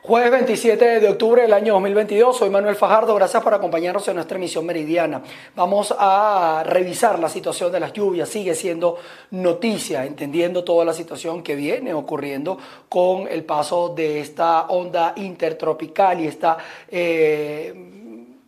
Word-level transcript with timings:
Jueves 0.00 0.30
27 0.30 1.00
de 1.00 1.08
octubre 1.08 1.42
del 1.42 1.52
año 1.52 1.72
2022, 1.74 2.38
soy 2.38 2.50
Manuel 2.50 2.76
Fajardo, 2.76 3.16
gracias 3.16 3.42
por 3.42 3.52
acompañarnos 3.52 4.06
en 4.06 4.14
nuestra 4.14 4.38
emisión 4.38 4.64
meridiana. 4.64 5.22
Vamos 5.56 5.92
a 5.98 6.62
revisar 6.64 7.18
la 7.18 7.28
situación 7.28 7.72
de 7.72 7.80
las 7.80 7.92
lluvias, 7.92 8.28
sigue 8.28 8.54
siendo 8.54 8.96
noticia, 9.32 10.06
entendiendo 10.06 10.62
toda 10.62 10.84
la 10.84 10.92
situación 10.92 11.42
que 11.42 11.56
viene 11.56 11.92
ocurriendo 11.94 12.58
con 12.88 13.26
el 13.26 13.44
paso 13.44 13.88
de 13.88 14.20
esta 14.20 14.66
onda 14.68 15.14
intertropical 15.16 16.20
y 16.20 16.28
esta... 16.28 16.58
Eh, 16.88 17.94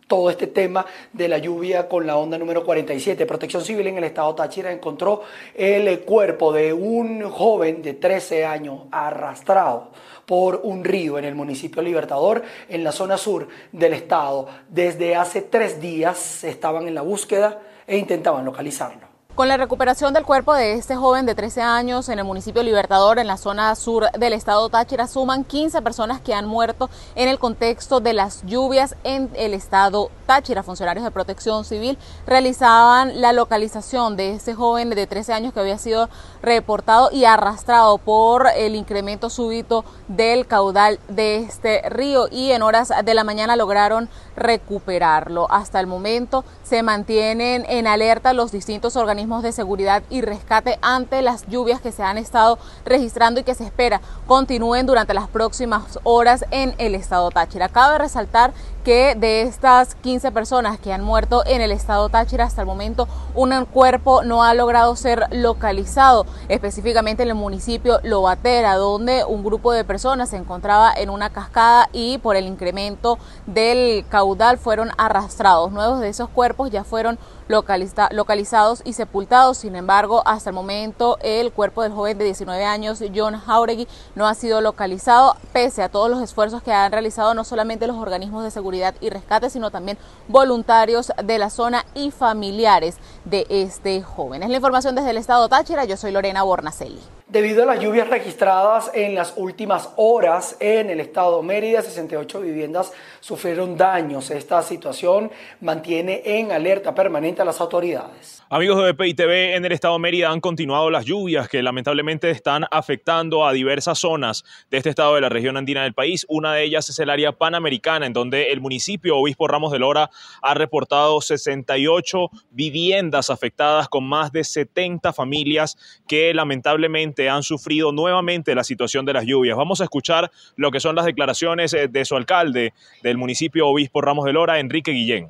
todo 0.07 0.29
este 0.29 0.47
tema 0.47 0.85
de 1.13 1.29
la 1.29 1.37
lluvia 1.37 1.87
con 1.87 2.05
la 2.05 2.17
onda 2.17 2.37
número 2.37 2.65
47. 2.65 3.25
Protección 3.25 3.63
Civil 3.63 3.87
en 3.87 3.97
el 3.97 4.03
estado 4.03 4.35
Táchira 4.35 4.69
encontró 4.69 5.21
el 5.55 6.01
cuerpo 6.01 6.51
de 6.51 6.73
un 6.73 7.29
joven 7.29 7.81
de 7.81 7.93
13 7.93 8.45
años 8.45 8.81
arrastrado 8.91 9.91
por 10.25 10.61
un 10.63 10.83
río 10.83 11.17
en 11.17 11.25
el 11.25 11.35
municipio 11.35 11.81
Libertador, 11.81 12.43
en 12.69 12.83
la 12.83 12.91
zona 12.91 13.17
sur 13.17 13.47
del 13.71 13.93
estado. 13.93 14.47
Desde 14.69 15.15
hace 15.15 15.41
tres 15.41 15.81
días 15.81 16.43
estaban 16.43 16.87
en 16.87 16.95
la 16.95 17.01
búsqueda 17.01 17.61
e 17.87 17.97
intentaban 17.97 18.45
localizarlo. 18.45 19.10
Con 19.33 19.47
la 19.47 19.55
recuperación 19.55 20.13
del 20.13 20.25
cuerpo 20.25 20.53
de 20.53 20.73
este 20.73 20.97
joven 20.97 21.25
de 21.25 21.35
13 21.35 21.61
años 21.61 22.09
en 22.09 22.19
el 22.19 22.25
municipio 22.25 22.63
Libertador, 22.63 23.17
en 23.17 23.27
la 23.27 23.37
zona 23.37 23.73
sur 23.75 24.11
del 24.11 24.33
estado 24.33 24.67
Táchira, 24.67 25.07
suman 25.07 25.45
15 25.45 25.81
personas 25.81 26.19
que 26.19 26.33
han 26.33 26.45
muerto 26.45 26.89
en 27.15 27.29
el 27.29 27.39
contexto 27.39 28.01
de 28.01 28.11
las 28.11 28.45
lluvias 28.45 28.97
en 29.05 29.29
el 29.35 29.53
estado 29.53 30.11
Táchira. 30.25 30.63
Funcionarios 30.63 31.05
de 31.05 31.11
protección 31.11 31.63
civil 31.63 31.97
realizaban 32.27 33.21
la 33.21 33.31
localización 33.31 34.17
de 34.17 34.33
este 34.33 34.53
joven 34.53 34.89
de 34.89 35.07
13 35.07 35.31
años 35.31 35.53
que 35.53 35.61
había 35.61 35.77
sido 35.77 36.09
reportado 36.41 37.09
y 37.13 37.23
arrastrado 37.23 37.99
por 37.99 38.47
el 38.57 38.75
incremento 38.75 39.29
súbito 39.29 39.85
del 40.09 40.45
caudal 40.45 40.99
de 41.07 41.37
este 41.37 41.89
río 41.89 42.27
y 42.29 42.51
en 42.51 42.63
horas 42.63 42.91
de 43.03 43.13
la 43.13 43.23
mañana 43.23 43.55
lograron 43.55 44.09
recuperarlo. 44.35 45.47
Hasta 45.49 45.79
el 45.79 45.87
momento 45.87 46.43
se 46.63 46.83
mantienen 46.83 47.65
en 47.69 47.87
alerta 47.87 48.33
los 48.33 48.51
distintos 48.51 48.97
organismos 48.97 49.20
de 49.21 49.51
seguridad 49.51 50.01
y 50.09 50.21
rescate 50.21 50.79
ante 50.81 51.21
las 51.21 51.45
lluvias 51.47 51.79
que 51.79 51.91
se 51.91 52.01
han 52.01 52.17
estado 52.17 52.57
registrando 52.85 53.39
y 53.39 53.43
que 53.43 53.53
se 53.53 53.63
espera 53.63 54.01
continúen 54.25 54.87
durante 54.87 55.13
las 55.13 55.27
próximas 55.27 55.99
horas 56.03 56.43
en 56.49 56.73
el 56.79 56.95
estado 56.95 57.29
Táchira. 57.29 57.69
Cabe 57.69 57.99
resaltar 57.99 58.51
que 58.83 59.15
de 59.15 59.43
estas 59.43 59.95
15 59.95 60.31
personas 60.31 60.79
que 60.79 60.91
han 60.91 61.03
muerto 61.03 61.43
en 61.45 61.61
el 61.61 61.71
estado 61.71 62.09
Táchira 62.09 62.45
hasta 62.45 62.61
el 62.61 62.67
momento, 62.67 63.07
un 63.35 63.51
cuerpo 63.65 64.23
no 64.23 64.43
ha 64.43 64.53
logrado 64.53 64.95
ser 64.95 65.27
localizado, 65.31 66.25
específicamente 66.47 67.23
en 67.23 67.29
el 67.29 67.35
municipio 67.35 67.99
Lobatera, 68.03 68.75
donde 68.75 69.23
un 69.25 69.43
grupo 69.43 69.71
de 69.71 69.83
personas 69.83 70.29
se 70.29 70.37
encontraba 70.37 70.91
en 70.93 71.09
una 71.09 71.29
cascada 71.29 71.89
y 71.93 72.17
por 72.19 72.35
el 72.35 72.47
incremento 72.47 73.19
del 73.45 74.05
caudal 74.09 74.57
fueron 74.57 74.91
arrastrados. 74.97 75.71
Nuevos 75.71 75.99
de 75.99 76.09
esos 76.09 76.29
cuerpos 76.29 76.71
ya 76.71 76.83
fueron 76.83 77.19
localizados 77.49 78.81
y 78.85 78.93
sepultados. 78.93 79.57
Sin 79.57 79.75
embargo, 79.75 80.23
hasta 80.25 80.49
el 80.49 80.55
momento 80.55 81.17
el 81.21 81.51
cuerpo 81.51 81.83
del 81.83 81.91
joven 81.91 82.17
de 82.17 82.25
19 82.25 82.63
años, 82.63 83.03
John 83.13 83.37
Jauregui, 83.37 83.87
no 84.15 84.27
ha 84.27 84.33
sido 84.33 84.61
localizado, 84.61 85.35
pese 85.51 85.83
a 85.83 85.89
todos 85.89 86.09
los 86.09 86.21
esfuerzos 86.21 86.63
que 86.63 86.71
han 86.71 86.91
realizado 86.91 87.33
no 87.33 87.43
solamente 87.43 87.87
los 87.87 87.97
organismos 87.97 88.43
de 88.43 88.51
seguridad 88.51 88.70
y 89.01 89.09
rescate, 89.09 89.49
sino 89.49 89.71
también 89.71 89.97
voluntarios 90.27 91.11
de 91.23 91.37
la 91.37 91.49
zona 91.49 91.85
y 91.93 92.11
familiares 92.11 92.97
de 93.25 93.45
este 93.49 94.01
joven. 94.01 94.43
Es 94.43 94.49
la 94.49 94.55
información 94.55 94.95
desde 94.95 95.11
el 95.11 95.17
estado 95.17 95.47
Táchira. 95.49 95.85
Yo 95.85 95.97
soy 95.97 96.11
Lorena 96.11 96.43
Bornacelli. 96.43 97.20
Debido 97.31 97.63
a 97.63 97.65
las 97.65 97.79
lluvias 97.79 98.09
registradas 98.09 98.91
en 98.93 99.15
las 99.15 99.35
últimas 99.37 99.93
horas 99.95 100.57
en 100.59 100.89
el 100.89 100.99
estado 100.99 101.41
Mérida, 101.41 101.81
68 101.81 102.41
viviendas 102.41 102.91
sufrieron 103.21 103.77
daños. 103.77 104.29
Esta 104.31 104.61
situación 104.61 105.31
mantiene 105.61 106.23
en 106.25 106.51
alerta 106.51 106.93
permanente 106.93 107.41
a 107.41 107.45
las 107.45 107.61
autoridades. 107.61 108.43
Amigos 108.49 108.83
de 108.83 108.91
BPI 108.91 109.13
TV, 109.13 109.55
en 109.55 109.63
el 109.63 109.71
estado 109.71 109.97
Mérida 109.97 110.29
han 110.29 110.41
continuado 110.41 110.89
las 110.89 111.05
lluvias 111.05 111.47
que 111.47 111.63
lamentablemente 111.63 112.29
están 112.29 112.65
afectando 112.69 113.47
a 113.47 113.53
diversas 113.53 113.99
zonas 113.99 114.43
de 114.69 114.79
este 114.79 114.89
estado 114.89 115.15
de 115.15 115.21
la 115.21 115.29
región 115.29 115.55
andina 115.55 115.83
del 115.83 115.93
país. 115.93 116.25
Una 116.27 116.53
de 116.53 116.65
ellas 116.65 116.89
es 116.89 116.99
el 116.99 117.09
área 117.09 117.31
panamericana, 117.31 118.05
en 118.05 118.11
donde 118.11 118.51
el 118.51 118.59
municipio 118.59 119.15
Obispo 119.15 119.47
Ramos 119.47 119.71
de 119.71 119.79
Lora 119.79 120.09
ha 120.41 120.53
reportado 120.53 121.21
68 121.21 122.29
viviendas 122.49 123.29
afectadas 123.29 123.87
con 123.87 124.03
más 124.03 124.33
de 124.33 124.43
70 124.43 125.13
familias 125.13 125.77
que 126.05 126.33
lamentablemente 126.33 127.20
han 127.29 127.43
sufrido 127.43 127.91
nuevamente 127.91 128.55
la 128.55 128.63
situación 128.63 129.05
de 129.05 129.13
las 129.13 129.25
lluvias. 129.25 129.57
Vamos 129.57 129.81
a 129.81 129.85
escuchar 129.85 130.31
lo 130.55 130.71
que 130.71 130.79
son 130.79 130.95
las 130.95 131.05
declaraciones 131.05 131.73
eh, 131.73 131.87
de 131.87 132.05
su 132.05 132.15
alcalde 132.15 132.73
del 133.03 133.17
municipio 133.17 133.67
Obispo 133.67 134.01
Ramos 134.01 134.25
de 134.25 134.33
Lora, 134.33 134.59
Enrique 134.59 134.91
Guillén. 134.91 135.29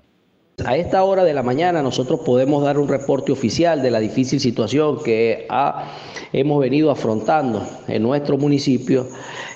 A 0.66 0.78
esta 0.78 1.04
hora 1.04 1.24
de 1.24 1.34
la 1.34 1.42
mañana 1.42 1.82
nosotros 1.82 2.20
podemos 2.24 2.64
dar 2.64 2.78
un 2.78 2.88
reporte 2.88 3.32
oficial 3.32 3.82
de 3.82 3.90
la 3.90 4.00
difícil 4.00 4.40
situación 4.40 5.02
que 5.04 5.48
hemos 6.34 6.60
venido 6.60 6.92
afrontando 6.92 7.66
en 7.88 8.04
nuestro 8.04 8.38
municipio 8.38 9.08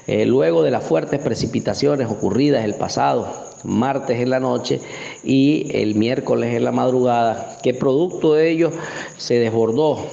eh, 0.08 0.26
luego 0.26 0.64
de 0.64 0.72
las 0.72 0.84
fuertes 0.84 1.20
precipitaciones 1.20 2.10
ocurridas 2.10 2.66
el 2.66 2.76
pasado 2.76 3.46
martes 3.66 4.20
en 4.20 4.30
la 4.30 4.40
noche 4.40 4.80
y 5.24 5.68
el 5.74 5.96
miércoles 5.96 6.54
en 6.54 6.64
la 6.64 6.72
madrugada, 6.72 7.58
que 7.64 7.74
producto 7.74 8.34
de 8.34 8.50
ello 8.50 8.72
se 9.18 9.40
desbordó 9.40 10.06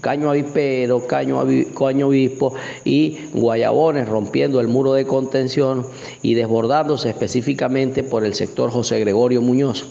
caño 0.00 0.30
avipero, 0.30 1.06
caño, 1.06 1.44
caño 1.78 2.08
obispo 2.08 2.54
y 2.84 3.18
guayabones 3.32 4.08
rompiendo 4.08 4.60
el 4.60 4.68
muro 4.68 4.94
de 4.94 5.04
contención 5.06 5.86
y 6.22 6.34
desbordándose 6.34 7.10
específicamente 7.10 8.02
por 8.02 8.24
el 8.24 8.34
sector 8.34 8.70
José 8.70 9.00
Gregorio 9.00 9.42
Muñoz. 9.42 9.86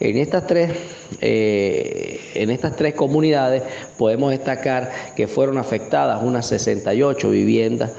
En 0.00 0.18
estas 0.18 0.46
tres, 0.46 0.72
eh, 1.20 2.20
en 2.34 2.50
estas 2.50 2.76
tres 2.76 2.94
comunidades 2.94 3.62
podemos 3.98 4.30
destacar 4.30 4.90
que 5.16 5.26
fueron 5.26 5.58
afectadas 5.58 6.22
unas 6.22 6.46
68 6.46 7.30
viviendas 7.30 7.92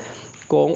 con 0.47 0.75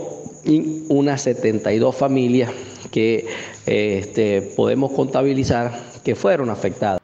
unas 0.90 1.22
72 1.22 1.95
familias 1.95 2.51
que 2.91 3.25
este, 3.66 4.41
podemos 4.56 4.91
contabilizar 4.91 5.72
que 6.03 6.16
fueron 6.16 6.50
afectadas. 6.50 7.02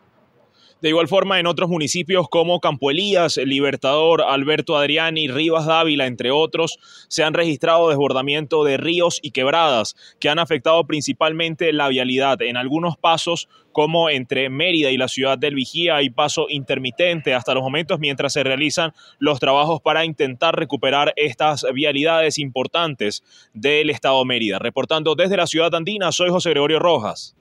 De 0.82 0.88
igual 0.88 1.10
forma, 1.10 1.40
en 1.40 1.48
otros 1.48 1.70
municipios 1.70 2.30
como 2.30 2.62
Campo 2.62 2.90
Elías, 2.90 3.36
Libertador, 3.36 4.22
Alberto 4.22 4.78
Adriani, 4.78 5.28
Rivas 5.28 5.66
Dávila, 5.66 6.08
entre 6.08 6.32
otros, 6.32 6.80
se 7.10 7.22
han 7.22 7.34
registrado 7.34 7.90
desbordamiento 7.90 8.64
de 8.64 8.78
ríos 8.78 9.20
y 9.22 9.32
quebradas 9.32 9.98
que 10.22 10.30
han 10.30 10.40
afectado 10.40 10.86
principalmente 10.88 11.74
la 11.74 11.90
vialidad. 11.90 12.42
En 12.42 12.56
algunos 12.56 12.96
pasos, 12.96 13.50
como 13.74 14.10
entre 14.10 14.50
Mérida 14.50 14.90
y 14.90 14.98
la 14.98 15.10
ciudad 15.10 15.38
del 15.38 15.56
Vigía, 15.56 15.98
hay 15.98 16.12
paso 16.12 16.46
intermitente 16.48 17.34
hasta 17.34 17.54
los 17.54 17.64
momentos 17.64 18.00
mientras 18.00 18.32
se 18.32 18.44
realizan 18.44 18.94
los 19.20 19.42
trabajos 19.42 19.82
para 19.82 20.06
intentar 20.06 20.56
recuperar 20.56 21.12
estas 21.18 21.66
vialidades 21.74 22.38
importantes 22.38 23.22
del 23.54 23.90
estado 23.90 24.24
Mérida. 24.24 24.60
Reportando 24.60 25.16
desde 25.16 25.36
la 25.36 25.48
ciudad 25.48 25.76
andina, 25.76 26.14
soy 26.14 26.30
José 26.30 26.52
Gregorio 26.52 26.80
Rojas, 26.80 27.36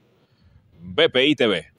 BPI 0.80 1.36
TV. 1.36 1.78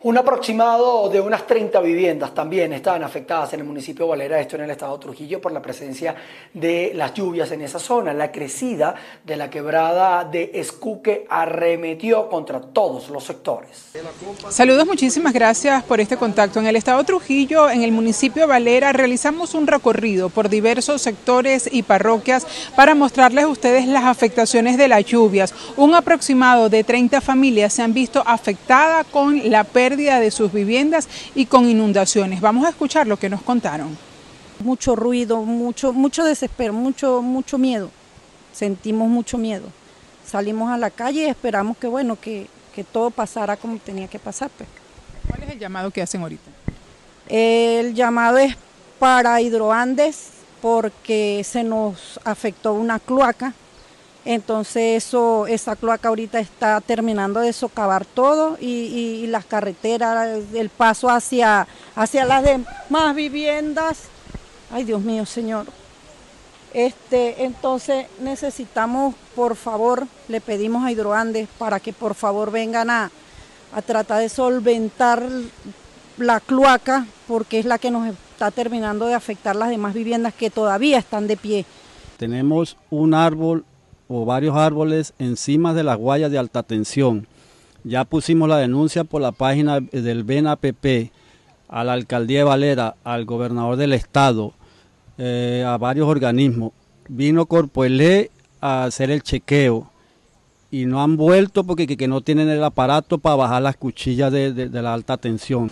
Un 0.00 0.16
aproximado 0.16 1.08
de 1.08 1.20
unas 1.20 1.44
30 1.44 1.80
viviendas 1.80 2.32
también 2.32 2.72
estaban 2.72 3.02
afectadas 3.02 3.52
en 3.54 3.60
el 3.60 3.66
municipio 3.66 4.04
de 4.04 4.10
Valera, 4.10 4.38
esto 4.38 4.54
en 4.54 4.62
el 4.62 4.70
estado 4.70 4.96
de 4.96 5.02
Trujillo, 5.02 5.40
por 5.40 5.50
la 5.50 5.60
presencia 5.60 6.14
de 6.54 6.92
las 6.94 7.14
lluvias 7.14 7.50
en 7.50 7.62
esa 7.62 7.80
zona. 7.80 8.14
La 8.14 8.30
crecida 8.30 8.94
de 9.24 9.34
la 9.34 9.50
quebrada 9.50 10.22
de 10.22 10.52
Escuque 10.54 11.26
arremetió 11.28 12.28
contra 12.28 12.60
todos 12.60 13.10
los 13.10 13.24
sectores. 13.24 13.90
Saludos, 14.50 14.86
muchísimas 14.86 15.32
gracias 15.32 15.82
por 15.82 15.98
este 15.98 16.16
contacto. 16.16 16.60
En 16.60 16.68
el 16.68 16.76
estado 16.76 17.02
Trujillo, 17.02 17.68
en 17.68 17.82
el 17.82 17.90
municipio 17.90 18.42
de 18.42 18.46
Valera, 18.46 18.92
realizamos 18.92 19.54
un 19.54 19.66
recorrido 19.66 20.28
por 20.28 20.48
diversos 20.48 21.02
sectores 21.02 21.68
y 21.72 21.82
parroquias 21.82 22.46
para 22.76 22.94
mostrarles 22.94 23.46
a 23.46 23.48
ustedes 23.48 23.88
las 23.88 24.04
afectaciones 24.04 24.78
de 24.78 24.86
las 24.86 25.04
lluvias. 25.04 25.52
Un 25.76 25.96
aproximado 25.96 26.68
de 26.68 26.84
30 26.84 27.20
familias 27.20 27.72
se 27.72 27.82
han 27.82 27.92
visto 27.92 28.22
afectadas 28.24 29.04
con 29.08 29.50
la 29.50 29.64
pérdida 29.64 29.87
de 29.96 30.30
sus 30.30 30.52
viviendas 30.52 31.08
y 31.34 31.46
con 31.46 31.68
inundaciones. 31.68 32.40
Vamos 32.40 32.66
a 32.66 32.70
escuchar 32.70 33.06
lo 33.06 33.16
que 33.16 33.28
nos 33.28 33.42
contaron. 33.42 33.96
Mucho 34.62 34.96
ruido, 34.96 35.42
mucho, 35.42 35.92
mucho 35.92 36.24
desespero, 36.24 36.72
mucho, 36.72 37.22
mucho 37.22 37.58
miedo. 37.58 37.90
Sentimos 38.52 39.08
mucho 39.08 39.38
miedo. 39.38 39.66
Salimos 40.26 40.70
a 40.70 40.76
la 40.76 40.90
calle 40.90 41.22
y 41.22 41.26
esperamos 41.26 41.78
que 41.78 41.86
bueno, 41.86 42.18
que, 42.20 42.46
que 42.74 42.84
todo 42.84 43.10
pasara 43.10 43.56
como 43.56 43.78
tenía 43.78 44.08
que 44.08 44.18
pasar. 44.18 44.50
Pues. 44.56 44.68
¿Cuál 45.28 45.44
es 45.44 45.50
el 45.50 45.58
llamado 45.58 45.90
que 45.90 46.02
hacen 46.02 46.22
ahorita? 46.22 46.50
El 47.28 47.94
llamado 47.94 48.38
es 48.38 48.56
para 48.98 49.40
Hidroandes 49.40 50.30
porque 50.60 51.42
se 51.44 51.62
nos 51.62 52.18
afectó 52.24 52.74
una 52.74 52.98
cloaca 52.98 53.54
entonces 54.24 55.04
eso, 55.04 55.46
esa 55.46 55.76
cloaca 55.76 56.08
ahorita 56.08 56.38
está 56.38 56.80
terminando 56.80 57.40
de 57.40 57.52
socavar 57.52 58.04
todo 58.04 58.58
y, 58.60 59.26
las 59.28 59.44
carreteras, 59.44 60.42
el 60.54 60.68
paso 60.70 61.08
hacia, 61.08 61.66
hacia 61.94 62.24
las 62.24 62.42
demás 62.42 63.14
viviendas. 63.14 64.04
Ay 64.70 64.84
Dios 64.84 65.00
mío, 65.00 65.24
Señor. 65.24 65.66
Este, 66.74 67.44
entonces 67.44 68.06
necesitamos, 68.20 69.14
por 69.34 69.56
favor, 69.56 70.06
le 70.28 70.40
pedimos 70.40 70.84
a 70.84 70.92
Hidroandes 70.92 71.48
para 71.58 71.80
que 71.80 71.94
por 71.94 72.14
favor 72.14 72.50
vengan 72.50 72.90
a, 72.90 73.10
a 73.72 73.82
tratar 73.82 74.20
de 74.20 74.28
solventar 74.28 75.26
la 76.18 76.40
cloaca 76.40 77.06
porque 77.26 77.58
es 77.58 77.64
la 77.64 77.78
que 77.78 77.90
nos 77.90 78.08
está 78.08 78.50
terminando 78.50 79.06
de 79.06 79.14
afectar 79.14 79.56
las 79.56 79.70
demás 79.70 79.94
viviendas 79.94 80.34
que 80.34 80.50
todavía 80.50 80.98
están 80.98 81.26
de 81.26 81.36
pie. 81.36 81.64
Tenemos 82.18 82.76
un 82.90 83.14
árbol 83.14 83.64
o 84.08 84.24
varios 84.24 84.56
árboles 84.56 85.14
encima 85.18 85.74
de 85.74 85.84
las 85.84 85.96
guayas 85.96 86.30
de 86.30 86.38
alta 86.38 86.62
tensión. 86.62 87.26
Ya 87.84 88.04
pusimos 88.04 88.48
la 88.48 88.58
denuncia 88.58 89.04
por 89.04 89.22
la 89.22 89.32
página 89.32 89.80
del 89.80 90.24
BENAPP 90.24 91.10
a 91.68 91.84
la 91.84 91.92
alcaldía 91.92 92.38
de 92.38 92.44
Valera, 92.44 92.96
al 93.04 93.24
gobernador 93.24 93.76
del 93.76 93.92
estado, 93.92 94.54
eh, 95.18 95.64
a 95.66 95.76
varios 95.76 96.08
organismos. 96.08 96.72
Vino 97.08 97.46
Corpoelé 97.46 98.30
a 98.60 98.84
hacer 98.84 99.10
el 99.10 99.22
chequeo 99.22 99.90
y 100.70 100.86
no 100.86 101.02
han 101.02 101.16
vuelto 101.16 101.64
porque 101.64 101.86
que, 101.86 102.08
no 102.08 102.20
tienen 102.22 102.48
el 102.48 102.64
aparato 102.64 103.18
para 103.18 103.36
bajar 103.36 103.62
las 103.62 103.76
cuchillas 103.76 104.32
de 104.32 104.68
la 104.70 104.94
alta 104.94 105.16
tensión. 105.16 105.70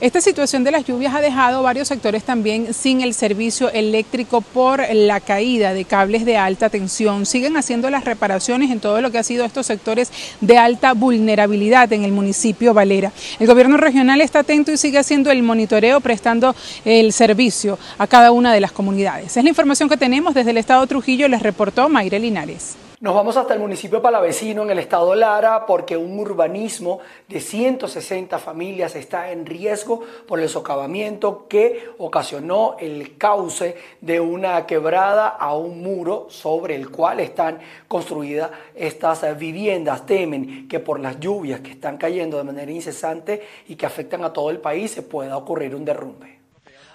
Esta 0.00 0.20
situación 0.20 0.64
de 0.64 0.70
las 0.70 0.84
lluvias 0.84 1.14
ha 1.14 1.20
dejado 1.20 1.62
varios 1.62 1.88
sectores 1.88 2.24
también 2.24 2.74
sin 2.74 3.00
el 3.00 3.14
servicio 3.14 3.70
eléctrico 3.70 4.40
por 4.40 4.82
la 4.92 5.20
caída 5.20 5.74
de 5.74 5.84
cables 5.84 6.24
de 6.24 6.36
alta 6.36 6.70
tensión. 6.70 7.26
Siguen 7.26 7.56
haciendo 7.56 7.90
las 7.90 8.04
reparaciones 8.04 8.70
en 8.70 8.80
todo 8.80 9.00
lo 9.00 9.10
que 9.10 9.18
ha 9.18 9.22
sido 9.22 9.44
estos 9.44 9.66
sectores 9.66 10.10
de 10.40 10.58
alta 10.58 10.92
vulnerabilidad 10.92 11.92
en 11.92 12.04
el 12.04 12.12
municipio 12.12 12.74
Valera. 12.74 13.12
El 13.38 13.46
gobierno 13.46 13.76
regional 13.76 14.20
está 14.20 14.40
atento 14.40 14.72
y 14.72 14.76
sigue 14.76 14.98
haciendo 14.98 15.30
el 15.30 15.42
monitoreo, 15.42 16.00
prestando 16.00 16.54
el 16.84 17.12
servicio 17.12 17.78
a 17.98 18.06
cada 18.06 18.32
una 18.32 18.52
de 18.52 18.60
las 18.60 18.72
comunidades. 18.72 19.36
Es 19.36 19.42
la 19.42 19.50
información 19.50 19.88
que 19.88 19.96
tenemos 19.96 20.34
desde 20.34 20.50
el 20.50 20.58
estado 20.58 20.86
Trujillo, 20.86 21.28
les 21.28 21.42
reportó 21.42 21.88
Mayre 21.88 22.18
Linares. 22.18 22.85
Nos 22.98 23.14
vamos 23.14 23.36
hasta 23.36 23.52
el 23.52 23.60
municipio 23.60 24.00
palavecino 24.00 24.62
en 24.62 24.70
el 24.70 24.78
estado 24.78 25.14
Lara 25.14 25.66
porque 25.66 25.98
un 25.98 26.18
urbanismo 26.18 27.00
de 27.28 27.40
160 27.40 28.38
familias 28.38 28.96
está 28.96 29.32
en 29.32 29.44
riesgo 29.44 30.00
por 30.26 30.40
el 30.40 30.48
socavamiento 30.48 31.46
que 31.46 31.90
ocasionó 31.98 32.76
el 32.80 33.18
cauce 33.18 33.76
de 34.00 34.18
una 34.18 34.64
quebrada 34.64 35.28
a 35.28 35.54
un 35.54 35.82
muro 35.82 36.28
sobre 36.30 36.74
el 36.74 36.90
cual 36.90 37.20
están 37.20 37.58
construidas 37.86 38.50
estas 38.74 39.36
viviendas. 39.36 40.06
Temen 40.06 40.66
que 40.66 40.80
por 40.80 40.98
las 40.98 41.20
lluvias 41.20 41.60
que 41.60 41.72
están 41.72 41.98
cayendo 41.98 42.38
de 42.38 42.44
manera 42.44 42.72
incesante 42.72 43.42
y 43.68 43.76
que 43.76 43.84
afectan 43.84 44.24
a 44.24 44.32
todo 44.32 44.48
el 44.48 44.58
país 44.58 44.92
se 44.92 45.02
pueda 45.02 45.36
ocurrir 45.36 45.74
un 45.74 45.84
derrumbe. 45.84 46.35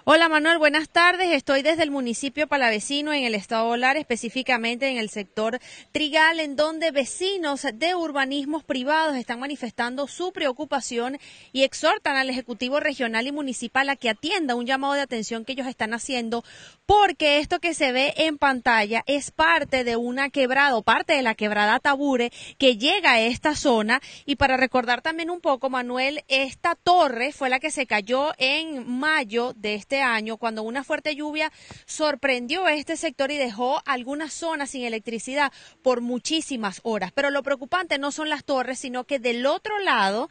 Hola 0.03 0.29
Manuel, 0.29 0.57
buenas 0.57 0.89
tardes. 0.89 1.29
Estoy 1.31 1.61
desde 1.61 1.83
el 1.83 1.91
municipio 1.91 2.47
palavecino 2.47 3.13
en 3.13 3.23
el 3.23 3.35
estado 3.35 3.67
Olar, 3.67 3.97
específicamente 3.97 4.89
en 4.89 4.97
el 4.97 5.09
sector 5.09 5.59
Trigal, 5.91 6.39
en 6.39 6.55
donde 6.55 6.89
vecinos 6.89 7.67
de 7.71 7.93
urbanismos 7.93 8.63
privados 8.63 9.15
están 9.15 9.39
manifestando 9.39 10.07
su 10.07 10.31
preocupación 10.31 11.19
y 11.51 11.61
exhortan 11.61 12.15
al 12.17 12.31
Ejecutivo 12.31 12.79
Regional 12.79 13.27
y 13.27 13.31
Municipal 13.31 13.89
a 13.89 13.95
que 13.95 14.09
atienda 14.09 14.55
un 14.55 14.65
llamado 14.65 14.93
de 14.93 15.01
atención 15.01 15.45
que 15.45 15.51
ellos 15.51 15.67
están 15.67 15.93
haciendo, 15.93 16.43
porque 16.87 17.37
esto 17.37 17.59
que 17.59 17.75
se 17.75 17.91
ve 17.91 18.15
en 18.17 18.39
pantalla 18.39 19.03
es 19.05 19.29
parte 19.29 19.83
de 19.83 19.97
una 19.97 20.31
quebrada 20.31 20.81
parte 20.81 21.13
de 21.13 21.21
la 21.21 21.35
quebrada 21.35 21.79
Tabure 21.79 22.31
que 22.57 22.77
llega 22.77 23.11
a 23.11 23.21
esta 23.21 23.55
zona. 23.55 24.01
Y 24.25 24.37
para 24.37 24.57
recordar 24.57 25.03
también 25.03 25.29
un 25.29 25.41
poco, 25.41 25.69
Manuel, 25.69 26.23
esta 26.27 26.73
torre 26.73 27.33
fue 27.33 27.49
la 27.49 27.59
que 27.59 27.69
se 27.69 27.85
cayó 27.85 28.33
en 28.39 28.89
mayo 28.89 29.53
de 29.55 29.75
este 29.75 29.90
este 29.91 30.01
año, 30.01 30.37
cuando 30.37 30.63
una 30.63 30.85
fuerte 30.85 31.17
lluvia 31.17 31.51
sorprendió 31.85 32.65
a 32.65 32.73
este 32.75 32.95
sector 32.95 33.29
y 33.29 33.37
dejó 33.37 33.81
algunas 33.85 34.31
zonas 34.31 34.69
sin 34.69 34.85
electricidad 34.85 35.51
por 35.81 35.99
muchísimas 35.99 36.79
horas. 36.83 37.11
Pero 37.11 37.29
lo 37.29 37.43
preocupante 37.43 37.97
no 37.97 38.13
son 38.13 38.29
las 38.29 38.45
torres, 38.45 38.79
sino 38.79 39.03
que 39.03 39.19
del 39.19 39.45
otro 39.45 39.77
lado 39.79 40.29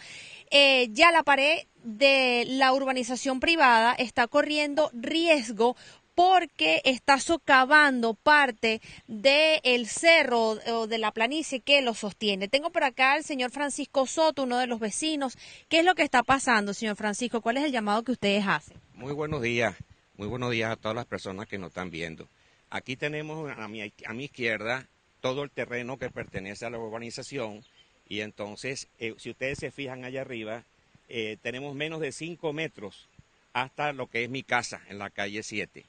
eh, 0.51 0.89
ya 0.93 1.13
la 1.13 1.25
pared 1.25 1.67
de 1.85 2.45
la 2.47 2.73
urbanización 2.73 3.39
privada 3.39 3.93
está 3.93 4.27
corriendo 4.29 4.91
riesgo 4.95 5.77
porque 6.15 6.83
está 6.85 7.19
socavando 7.19 8.15
parte 8.15 8.81
del 9.07 9.87
cerro 9.87 10.59
o 10.73 10.87
de 10.87 10.99
la 10.99 11.13
planicie 11.13 11.61
que 11.61 11.83
lo 11.83 11.95
sostiene. 11.95 12.49
Tengo 12.49 12.71
por 12.71 12.85
acá 12.85 13.15
al 13.15 13.25
señor 13.25 13.51
Francisco 13.51 14.07
Soto, 14.07 14.45
uno 14.45 14.59
de 14.59 14.67
los 14.67 14.81
vecinos. 14.81 15.39
¿Qué 15.69 15.81
es 15.81 15.85
lo 15.85 15.95
que 15.95 16.03
está 16.03 16.23
pasando, 16.23 16.75
señor 16.75 16.97
Francisco? 16.97 17.41
¿Cuál 17.41 17.59
es 17.59 17.65
el 17.65 17.73
llamado 17.73 18.03
que 18.03 18.13
ustedes 18.13 18.45
hacen? 18.47 18.77
Muy 18.95 19.13
buenos 19.13 19.43
días, 19.43 19.77
muy 20.17 20.29
buenos 20.29 20.51
días 20.51 20.71
a 20.71 20.77
todas 20.77 20.95
las 20.95 21.07
personas 21.07 21.47
que 21.49 21.59
nos 21.59 21.69
están 21.69 21.91
viendo. 21.91 22.29
Aquí 22.71 22.97
tenemos 22.97 23.51
a 23.57 23.69
mi, 23.69 23.83
a 23.83 24.13
mi 24.13 24.25
izquierda 24.25 24.87
todo 25.21 25.43
el 25.43 25.51
terreno 25.51 25.99
que 25.99 26.11
pertenece 26.11 26.67
a 26.67 26.71
la 26.71 26.79
urbanización 26.79 27.65
y 28.09 28.23
entonces, 28.23 28.89
eh, 28.99 29.15
si 29.19 29.31
ustedes 29.31 29.59
se 29.59 29.71
fijan 29.71 30.05
allá 30.05 30.23
arriba, 30.23 30.65
eh, 31.09 31.39
tenemos 31.43 31.75
menos 31.75 32.01
de 32.01 32.13
5 32.13 32.53
metros 32.53 33.09
hasta 33.53 33.93
lo 33.93 34.09
que 34.09 34.25
es 34.25 34.31
mi 34.31 34.43
casa 34.43 34.83
en 34.89 34.99
la 34.99 35.11
calle 35.11 35.43
7. 35.43 35.85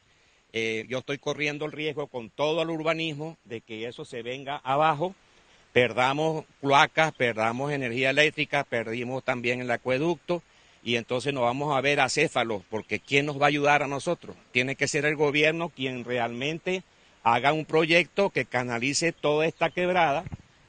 Eh, 0.54 0.86
yo 0.90 1.00
estoy 1.00 1.18
corriendo 1.18 1.66
el 1.66 1.72
riesgo 1.72 2.08
con 2.08 2.30
todo 2.30 2.62
el 2.62 2.70
urbanismo 2.70 3.38
de 3.46 3.62
que 3.62 3.88
eso 3.88 4.04
se 4.04 4.22
venga 4.22 4.58
abajo, 4.58 5.16
perdamos 5.72 6.46
placas, 6.60 7.14
perdamos 7.14 7.72
energía 7.72 8.10
eléctrica, 8.10 8.66
perdimos 8.66 9.24
también 9.24 9.62
el 9.62 9.72
acueducto 9.72 10.44
y 10.84 10.98
entonces 10.98 11.34
nos 11.34 11.44
vamos 11.44 11.76
a 11.76 11.82
ver 11.82 12.02
acéfalos, 12.02 12.64
porque 12.70 13.00
¿quién 13.00 13.28
nos 13.28 13.40
va 13.40 13.46
a 13.46 13.50
ayudar 13.50 13.84
a 13.84 13.88
nosotros? 13.88 14.36
Tiene 14.52 14.76
que 14.76 14.88
ser 14.88 15.06
el 15.06 15.16
gobierno 15.16 15.70
quien 15.70 16.04
realmente 16.04 16.84
haga 17.24 17.54
un 17.54 17.66
proyecto 17.66 18.32
que 18.32 18.46
canalice 18.46 19.14
toda 19.14 19.46
esta 19.46 19.70
quebrada, 19.70 20.26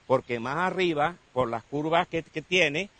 porque 0.06 0.38
más 0.38 0.58
arriba, 0.58 1.16
por 1.32 1.48
las 1.48 1.64
curvas 1.64 2.06
que, 2.06 2.22
tiene, 2.22 2.90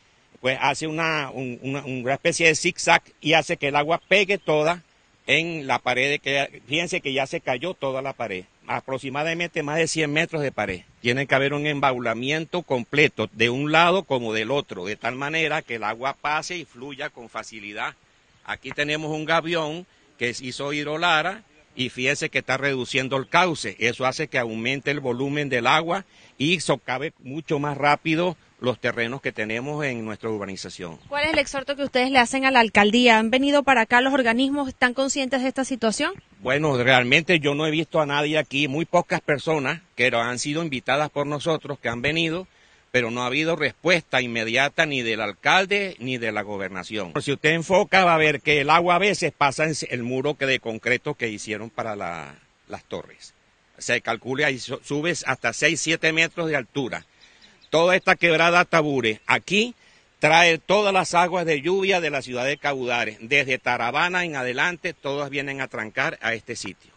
pues 0.41 0.59
hace 0.61 0.87
una, 0.87 1.31
una, 1.31 2.15
especie 2.15 2.47
de 2.47 2.55
zigzag 2.55 3.03
y 3.21 3.35
hace 3.35 3.57
que 3.57 3.69
el 3.69 3.77
agua 3.77 4.01
pegue 4.09 4.39
toda 4.39 4.83
en 5.27 5.67
la 5.67 5.79
pared. 5.79 6.21
Que, 6.21 6.63
fíjense 6.67 7.01
que 7.01 7.13
ya 7.13 7.27
se 7.27 7.41
cayó 7.41 7.75
toda 7.75 8.03
la 8.03 8.13
pared 8.13 8.45
aproximadamente 8.67 9.63
más 9.63 9.77
de 9.77 9.89
100 9.89 10.13
metros 10.13 10.43
de 10.43 10.53
pared. 10.53 10.83
Tiene 11.01 11.27
que 11.27 11.35
haber 11.35 11.53
un 11.53 11.67
embaulamiento 11.67 12.63
completo 12.63 13.29
de 13.33 13.51
un 13.51 13.73
lado 13.73 14.05
como 14.05 14.33
del 14.33 14.51
otro, 14.51 14.85
de 14.85 14.97
tal 14.97 15.17
manera 15.17 15.63
que 15.63 15.77
el 15.77 15.85
agua 15.85 16.17
pase 16.21 16.57
y 16.57 16.65
fluya 16.65 17.11
con 17.11 17.29
facilidad. 17.29 17.95
Aquí 18.45 18.71
tenemos 18.71 19.11
un 19.11 19.25
gavión 19.25 19.87
que 20.19 20.35
hizo 20.41 20.73
hidrolara 20.73 21.43
y 21.75 21.89
fíjese 21.89 22.29
que 22.29 22.39
está 22.39 22.57
reduciendo 22.57 23.17
el 23.17 23.29
cauce. 23.29 23.77
Eso 23.79 24.07
hace 24.07 24.29
que 24.29 24.39
aumente 24.39 24.91
el 24.91 25.01
volumen 25.01 25.49
del 25.49 25.67
agua 25.67 26.05
y 26.39 26.61
socave 26.61 27.13
mucho 27.21 27.59
más 27.59 27.77
rápido 27.77 28.37
los 28.63 28.79
terrenos 28.79 29.21
que 29.21 29.33
tenemos 29.33 29.85
en 29.85 30.05
nuestra 30.05 30.31
urbanización. 30.31 30.97
¿Cuál 31.09 31.25
es 31.25 31.33
el 31.33 31.39
exhorto 31.41 31.75
que 31.75 31.83
ustedes 31.83 32.11
le 32.11 32.19
hacen 32.19 32.45
a 32.45 32.53
la 32.53 32.61
alcaldía? 32.61 33.19
¿Han 33.19 33.31
venido 33.31 33.65
para 33.65 33.83
acá 33.83 34.01
los 34.01 34.15
organismos? 34.15 34.69
¿Están 34.69 34.95
conscientes 34.95 35.43
de 35.43 35.49
esta 35.49 35.65
situación? 35.65 36.13
Bueno, 36.41 36.81
realmente 36.83 37.41
yo 37.41 37.57
no 37.57 37.67
he 37.67 37.73
visto 37.73 38.01
a 38.01 38.07
nadie 38.07 38.39
aquí, 38.39 38.69
muy 38.69 38.85
pocas 38.85 39.21
personas 39.21 39.81
que 39.97 40.13
han 40.15 40.39
sido 40.39 40.63
invitadas 40.63 41.11
por 41.11 41.27
nosotros, 41.27 41.81
que 41.81 41.89
han 41.89 42.03
venido, 42.03 42.47
pero 42.93 43.11
no 43.11 43.23
ha 43.23 43.27
habido 43.27 43.57
respuesta 43.57 44.23
inmediata 44.23 44.87
ni 44.87 45.03
del 45.03 45.23
alcalde 45.23 45.97
ni 45.99 46.19
de 46.19 46.31
la 46.31 46.43
gobernación. 46.43 47.13
Si 47.21 47.33
usted 47.33 47.51
enfoca 47.51 48.05
va 48.05 48.15
a 48.15 48.19
ver 48.19 48.41
que 48.41 48.61
el 48.61 48.71
agua 48.71 48.95
a 48.95 49.01
veces 49.01 49.33
pasa 49.37 49.65
en 49.65 49.75
el 49.91 50.05
muro 50.05 50.35
que 50.35 50.47
de 50.47 50.61
concreto 50.61 51.15
que 51.15 51.29
hicieron 51.29 51.69
para 51.69 51.97
las 51.97 52.85
torres. 52.87 53.35
Se 53.79 54.01
calcula 54.03 54.53
y 54.53 54.61
subes 54.61 55.25
hasta 55.27 55.53
6, 55.53 55.81
7 55.81 56.13
metros 56.13 56.49
de 56.49 56.55
altura 56.55 57.05
toda 57.73 57.97
esta 57.97 58.17
quebrada 58.17 58.67
Tabure, 58.67 59.23
aquí 59.27 59.75
trae 60.19 60.59
todas 60.59 60.93
las 60.93 61.15
aguas 61.15 61.47
de 61.47 61.63
lluvia 61.63 62.03
de 62.03 62.11
la 62.11 62.21
ciudad 62.21 62.45
de 62.45 62.59
Caudares. 62.59 63.17
Desde 63.23 63.59
Tarabana 63.59 64.27
en 64.27 64.37
adelante, 64.37 64.93
todas 64.93 65.31
vienen 65.31 65.63
a 65.63 65.69
trancar 65.69 66.19
a 66.21 66.35
este 66.35 66.55
sitio. 66.55 66.92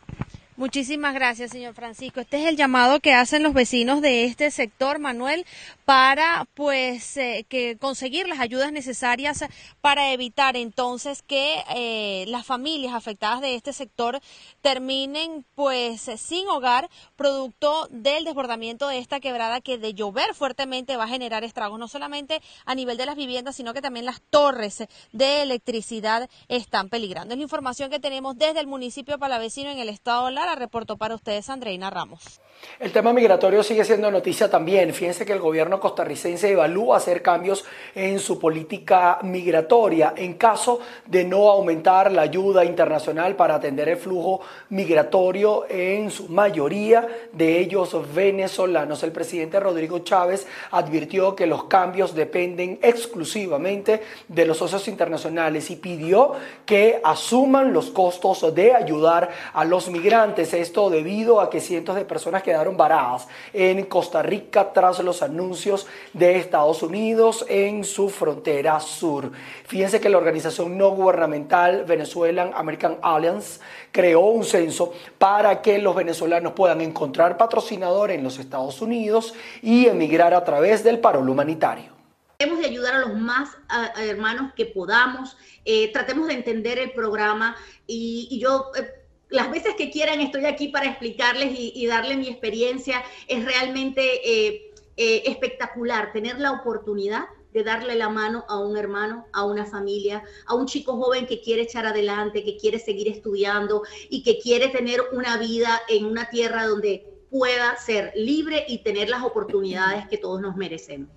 Muchísimas 0.57 1.13
gracias, 1.13 1.51
señor 1.51 1.73
Francisco. 1.73 2.21
Este 2.21 2.41
es 2.41 2.47
el 2.47 2.55
llamado 2.55 3.01
que 3.01 3.13
hacen 3.13 3.43
los 3.43 3.53
vecinos 3.53 4.01
de 4.01 4.23
este 4.23 4.51
sector, 4.51 4.99
Manuel, 4.99 5.45
para 5.83 6.47
pues 6.53 7.17
eh, 7.17 7.45
que 7.49 7.77
conseguir 7.77 8.29
las 8.29 8.39
ayudas 8.39 8.71
necesarias 8.71 9.43
para 9.81 10.13
evitar 10.13 10.55
entonces 10.55 11.23
que 11.23 11.61
eh, 11.75 12.23
las 12.29 12.45
familias 12.45 12.93
afectadas 12.93 13.41
de 13.41 13.55
este 13.55 13.73
sector 13.73 14.21
terminen 14.61 15.45
pues 15.55 16.09
sin 16.15 16.47
hogar 16.47 16.89
producto 17.17 17.89
del 17.91 18.23
desbordamiento 18.23 18.87
de 18.87 18.99
esta 18.99 19.19
quebrada 19.19 19.59
que 19.59 19.77
de 19.77 19.93
llover 19.93 20.33
fuertemente 20.35 20.95
va 20.95 21.03
a 21.03 21.09
generar 21.09 21.43
estragos 21.43 21.79
no 21.79 21.89
solamente 21.89 22.41
a 22.65 22.75
nivel 22.75 22.95
de 22.95 23.05
las 23.05 23.17
viviendas, 23.17 23.57
sino 23.57 23.73
que 23.73 23.81
también 23.81 24.05
las 24.05 24.21
torres 24.29 24.85
de 25.11 25.41
electricidad 25.41 26.29
están 26.47 26.87
peligrando. 26.87 27.33
Es 27.33 27.39
la 27.39 27.43
información 27.43 27.89
que 27.89 27.99
tenemos 27.99 28.37
desde 28.37 28.61
el 28.61 28.67
municipio 28.67 29.19
palavecino 29.19 29.69
en 29.69 29.79
el 29.79 29.89
estado 29.89 30.27
de 30.27 30.44
reportó 30.53 30.97
para 30.97 31.15
ustedes 31.15 31.49
Andreina 31.49 31.89
Ramos. 31.89 32.39
El 32.79 32.91
tema 32.91 33.13
migratorio 33.13 33.63
sigue 33.63 33.85
siendo 33.85 34.11
noticia 34.11 34.49
también. 34.49 34.93
Fíjense 34.93 35.25
que 35.25 35.33
el 35.33 35.39
gobierno 35.39 35.79
costarricense 35.79 36.51
evalúa 36.51 36.97
hacer 36.97 37.21
cambios 37.21 37.63
en 37.93 38.19
su 38.19 38.37
política 38.37 39.19
migratoria 39.23 40.13
en 40.15 40.33
caso 40.33 40.79
de 41.05 41.23
no 41.23 41.49
aumentar 41.49 42.11
la 42.11 42.23
ayuda 42.23 42.65
internacional 42.65 43.35
para 43.35 43.55
atender 43.55 43.89
el 43.89 43.97
flujo 43.97 44.41
migratorio 44.69 45.65
en 45.69 46.11
su 46.11 46.27
mayoría 46.27 47.07
de 47.31 47.59
ellos 47.59 47.95
venezolanos. 48.13 49.03
El 49.03 49.13
presidente 49.13 49.59
Rodrigo 49.59 49.99
Chávez 49.99 50.45
advirtió 50.71 51.35
que 51.35 51.47
los 51.47 51.65
cambios 51.65 52.13
dependen 52.13 52.79
exclusivamente 52.81 54.01
de 54.27 54.45
los 54.45 54.57
socios 54.57 54.87
internacionales 54.89 55.71
y 55.71 55.77
pidió 55.77 56.33
que 56.65 56.99
asuman 57.03 57.71
los 57.71 57.89
costos 57.91 58.53
de 58.53 58.75
ayudar 58.75 59.29
a 59.53 59.63
los 59.63 59.89
migrantes. 59.89 60.34
Esto 60.37 60.89
debido 60.89 61.39
a 61.39 61.49
que 61.49 61.61
cientos 61.61 61.95
de 61.95 62.03
personas 62.03 62.43
quedaron 62.43 62.75
varadas 62.75 63.27
en 63.53 63.85
Costa 63.85 64.21
Rica 64.21 64.73
tras 64.73 64.99
los 64.99 65.21
anuncios 65.21 65.87
de 66.13 66.37
Estados 66.37 66.83
Unidos 66.83 67.45
en 67.47 67.85
su 67.85 68.09
frontera 68.09 68.79
sur. 68.81 69.31
Fíjense 69.65 70.01
que 70.01 70.09
la 70.09 70.17
organización 70.17 70.77
no 70.77 70.89
gubernamental 70.89 71.85
Venezuelan 71.85 72.51
American 72.53 72.97
Alliance 73.01 73.61
creó 73.91 74.21
un 74.21 74.43
censo 74.43 74.93
para 75.17 75.61
que 75.61 75.79
los 75.79 75.95
venezolanos 75.95 76.53
puedan 76.53 76.81
encontrar 76.81 77.37
patrocinador 77.37 78.11
en 78.11 78.23
los 78.23 78.37
Estados 78.37 78.81
Unidos 78.81 79.33
y 79.61 79.87
emigrar 79.87 80.33
a 80.33 80.43
través 80.43 80.83
del 80.83 80.99
paro 80.99 81.21
humanitario. 81.21 81.95
Tratemos 82.37 82.59
de 82.59 82.65
ayudar 82.65 82.95
a 82.95 82.99
los 82.99 83.15
más 83.15 83.49
hermanos 83.97 84.51
que 84.55 84.65
podamos, 84.65 85.37
eh, 85.63 85.91
tratemos 85.93 86.27
de 86.27 86.33
entender 86.33 86.77
el 86.77 86.91
programa 86.91 87.55
y, 87.87 88.37
yo... 88.41 88.71
Eh, 88.77 89.04
las 89.29 89.51
veces 89.51 89.75
que 89.75 89.89
quieran 89.89 90.21
estoy 90.21 90.45
aquí 90.45 90.67
para 90.69 90.87
explicarles 90.87 91.57
y, 91.57 91.73
y 91.75 91.87
darle 91.87 92.17
mi 92.17 92.27
experiencia. 92.27 93.03
Es 93.27 93.43
realmente 93.43 94.61
eh, 94.97 95.23
espectacular 95.25 96.13
tener 96.13 96.39
la 96.39 96.53
oportunidad 96.53 97.25
de 97.51 97.63
darle 97.63 97.95
la 97.95 98.09
mano 98.09 98.45
a 98.47 98.59
un 98.59 98.77
hermano, 98.77 99.27
a 99.33 99.45
una 99.45 99.65
familia, 99.65 100.23
a 100.45 100.55
un 100.55 100.65
chico 100.65 100.97
joven 100.97 101.25
que 101.25 101.41
quiere 101.41 101.63
echar 101.63 101.85
adelante, 101.85 102.43
que 102.43 102.57
quiere 102.57 102.79
seguir 102.79 103.07
estudiando 103.09 103.83
y 104.09 104.23
que 104.23 104.39
quiere 104.39 104.69
tener 104.69 105.01
una 105.11 105.37
vida 105.37 105.81
en 105.87 106.05
una 106.05 106.29
tierra 106.29 106.65
donde 106.65 107.05
pueda 107.29 107.75
ser 107.77 108.13
libre 108.15 108.65
y 108.67 108.83
tener 108.83 109.09
las 109.09 109.23
oportunidades 109.23 110.07
que 110.07 110.17
todos 110.17 110.39
nos 110.39 110.55
merecemos. 110.55 111.09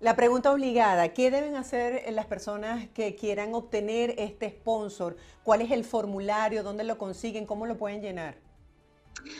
La 0.00 0.16
pregunta 0.16 0.50
obligada, 0.50 1.12
¿qué 1.12 1.30
deben 1.30 1.54
hacer 1.56 2.10
las 2.12 2.24
personas 2.24 2.88
que 2.94 3.14
quieran 3.16 3.52
obtener 3.52 4.14
este 4.16 4.48
sponsor? 4.48 5.18
¿Cuál 5.42 5.60
es 5.60 5.70
el 5.70 5.84
formulario? 5.84 6.62
¿Dónde 6.62 6.84
lo 6.84 6.96
consiguen? 6.96 7.44
¿Cómo 7.44 7.66
lo 7.66 7.76
pueden 7.76 8.00
llenar? 8.00 8.38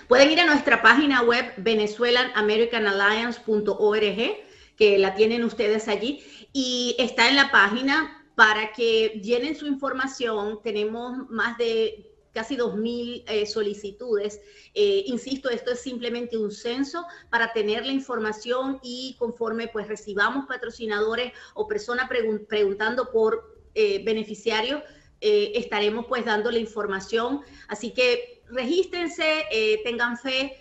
Pueden 0.06 0.30
ir 0.30 0.38
a 0.38 0.44
nuestra 0.44 0.82
página 0.82 1.22
web 1.22 1.50
venezuelanamericanaLiance.org, 1.56 4.36
que 4.76 4.98
la 4.98 5.14
tienen 5.14 5.44
ustedes 5.44 5.88
allí, 5.88 6.22
y 6.52 6.94
está 6.98 7.30
en 7.30 7.36
la 7.36 7.50
página 7.50 8.28
para 8.34 8.72
que 8.72 9.18
llenen 9.22 9.56
su 9.56 9.66
información. 9.66 10.60
Tenemos 10.62 11.26
más 11.30 11.56
de 11.56 12.12
casi 12.32 12.56
2.000 12.56 13.24
eh, 13.26 13.46
solicitudes. 13.46 14.40
Eh, 14.74 15.04
insisto, 15.06 15.50
esto 15.50 15.72
es 15.72 15.80
simplemente 15.80 16.36
un 16.36 16.50
censo 16.50 17.04
para 17.30 17.52
tener 17.52 17.84
la 17.84 17.92
información 17.92 18.78
y 18.82 19.16
conforme 19.18 19.68
pues 19.68 19.88
recibamos 19.88 20.46
patrocinadores 20.46 21.32
o 21.54 21.66
personas 21.66 22.08
preguntando 22.48 23.10
por 23.10 23.56
eh, 23.74 24.02
beneficiarios, 24.04 24.82
estaremos 25.22 26.06
pues 26.06 26.24
dando 26.24 26.50
la 26.50 26.58
información. 26.58 27.42
Así 27.68 27.92
que 27.92 28.42
regístrense, 28.48 29.44
tengan 29.84 30.16
fe. 30.16 30.56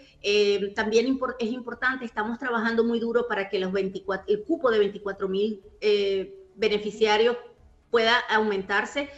también 0.75 1.17
es 1.39 1.49
importante, 1.49 2.03
estamos 2.03 2.37
trabajando 2.37 2.83
muy 2.83 2.99
duro 2.99 3.25
para 3.25 3.47
que 3.47 3.57
los 3.57 3.71
24, 3.71 4.25
el 4.27 4.43
cupo 4.43 4.69
de 4.69 4.79
24 4.79 5.29
mil 5.29 5.63
beneficiarios 6.57 7.37
pueda 7.89 8.19
aumentarse. 8.29 9.09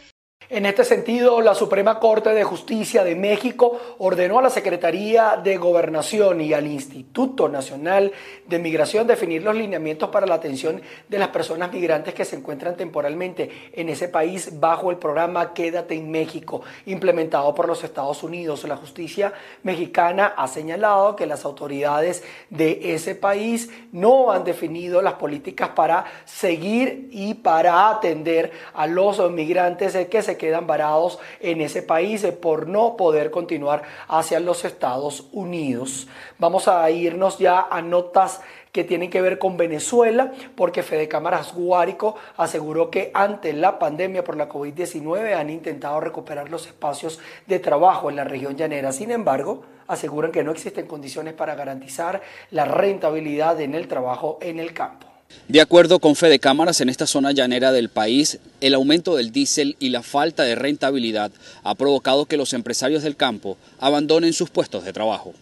En 0.50 0.66
este 0.66 0.84
sentido, 0.84 1.40
la 1.40 1.54
Suprema 1.54 1.98
Corte 1.98 2.30
de 2.30 2.44
Justicia 2.44 3.04
de 3.04 3.14
México 3.14 3.80
ordenó 3.98 4.38
a 4.38 4.42
la 4.42 4.50
Secretaría 4.50 5.40
de 5.42 5.56
Gobernación 5.56 6.40
y 6.40 6.52
al 6.52 6.66
Instituto 6.66 7.48
Nacional 7.48 8.12
de 8.46 8.58
Migración 8.58 9.06
definir 9.06 9.42
los 9.42 9.54
lineamientos 9.54 10.10
para 10.10 10.26
la 10.26 10.34
atención 10.34 10.82
de 11.08 11.18
las 11.18 11.28
personas 11.28 11.72
migrantes 11.72 12.12
que 12.12 12.24
se 12.24 12.36
encuentran 12.36 12.76
temporalmente 12.76 13.50
en 13.72 13.88
ese 13.88 14.08
país 14.08 14.58
bajo 14.58 14.90
el 14.90 14.96
programa 14.96 15.54
Quédate 15.54 15.94
en 15.94 16.10
México, 16.10 16.62
implementado 16.86 17.54
por 17.54 17.68
los 17.68 17.84
Estados 17.84 18.22
Unidos. 18.22 18.64
La 18.64 18.76
justicia 18.76 19.32
mexicana 19.62 20.34
ha 20.36 20.48
señalado 20.48 21.16
que 21.16 21.26
las 21.26 21.44
autoridades 21.44 22.22
de 22.50 22.94
ese 22.94 23.14
país 23.14 23.70
no 23.92 24.32
han 24.32 24.44
definido 24.44 25.02
las 25.02 25.14
políticas 25.14 25.70
para 25.70 26.04
seguir 26.24 27.08
y 27.10 27.34
para 27.34 27.90
atender 27.90 28.52
a 28.74 28.86
los 28.86 29.30
migrantes 29.30 29.96
que 30.08 30.22
se 30.22 30.31
quedan 30.36 30.66
varados 30.66 31.18
en 31.40 31.60
ese 31.60 31.82
país 31.82 32.24
por 32.40 32.68
no 32.68 32.96
poder 32.96 33.30
continuar 33.30 33.82
hacia 34.08 34.40
los 34.40 34.64
Estados 34.64 35.28
Unidos. 35.32 36.08
Vamos 36.38 36.68
a 36.68 36.90
irnos 36.90 37.38
ya 37.38 37.66
a 37.70 37.82
notas 37.82 38.40
que 38.72 38.84
tienen 38.84 39.10
que 39.10 39.20
ver 39.20 39.38
con 39.38 39.58
Venezuela, 39.58 40.32
porque 40.56 40.82
Fede 40.82 41.06
Cámaras 41.06 41.54
Guárico 41.54 42.16
aseguró 42.38 42.90
que 42.90 43.10
ante 43.12 43.52
la 43.52 43.78
pandemia 43.78 44.24
por 44.24 44.36
la 44.36 44.48
COVID-19 44.48 45.34
han 45.34 45.50
intentado 45.50 46.00
recuperar 46.00 46.48
los 46.48 46.66
espacios 46.66 47.20
de 47.46 47.58
trabajo 47.58 48.08
en 48.08 48.16
la 48.16 48.24
región 48.24 48.56
llanera. 48.56 48.92
Sin 48.92 49.10
embargo, 49.10 49.62
aseguran 49.88 50.32
que 50.32 50.42
no 50.42 50.52
existen 50.52 50.86
condiciones 50.86 51.34
para 51.34 51.54
garantizar 51.54 52.22
la 52.50 52.64
rentabilidad 52.64 53.60
en 53.60 53.74
el 53.74 53.88
trabajo 53.88 54.38
en 54.40 54.58
el 54.58 54.72
campo. 54.72 55.11
De 55.48 55.60
acuerdo 55.60 55.98
con 55.98 56.16
Fede 56.16 56.38
Cámaras, 56.38 56.80
en 56.80 56.88
esta 56.88 57.06
zona 57.06 57.32
llanera 57.32 57.72
del 57.72 57.88
país, 57.88 58.38
el 58.60 58.74
aumento 58.74 59.16
del 59.16 59.32
diésel 59.32 59.76
y 59.80 59.90
la 59.90 60.02
falta 60.02 60.44
de 60.44 60.54
rentabilidad 60.54 61.30
ha 61.62 61.74
provocado 61.74 62.26
que 62.26 62.36
los 62.36 62.52
empresarios 62.52 63.02
del 63.02 63.16
campo 63.16 63.58
abandonen 63.78 64.32
sus 64.32 64.50
puestos 64.50 64.84
de 64.84 64.92
trabajo. 64.92 65.34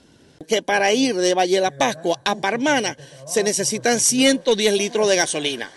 Que 0.48 0.62
para 0.62 0.92
ir 0.92 1.14
de 1.14 1.34
Valle 1.34 1.60
la 1.60 1.70
Pascua 1.70 2.20
a 2.24 2.34
Parmana 2.34 2.96
se 3.26 3.44
necesitan 3.44 4.00
110 4.00 4.74
litros 4.74 5.08
de 5.08 5.16
gasolina. 5.16 5.70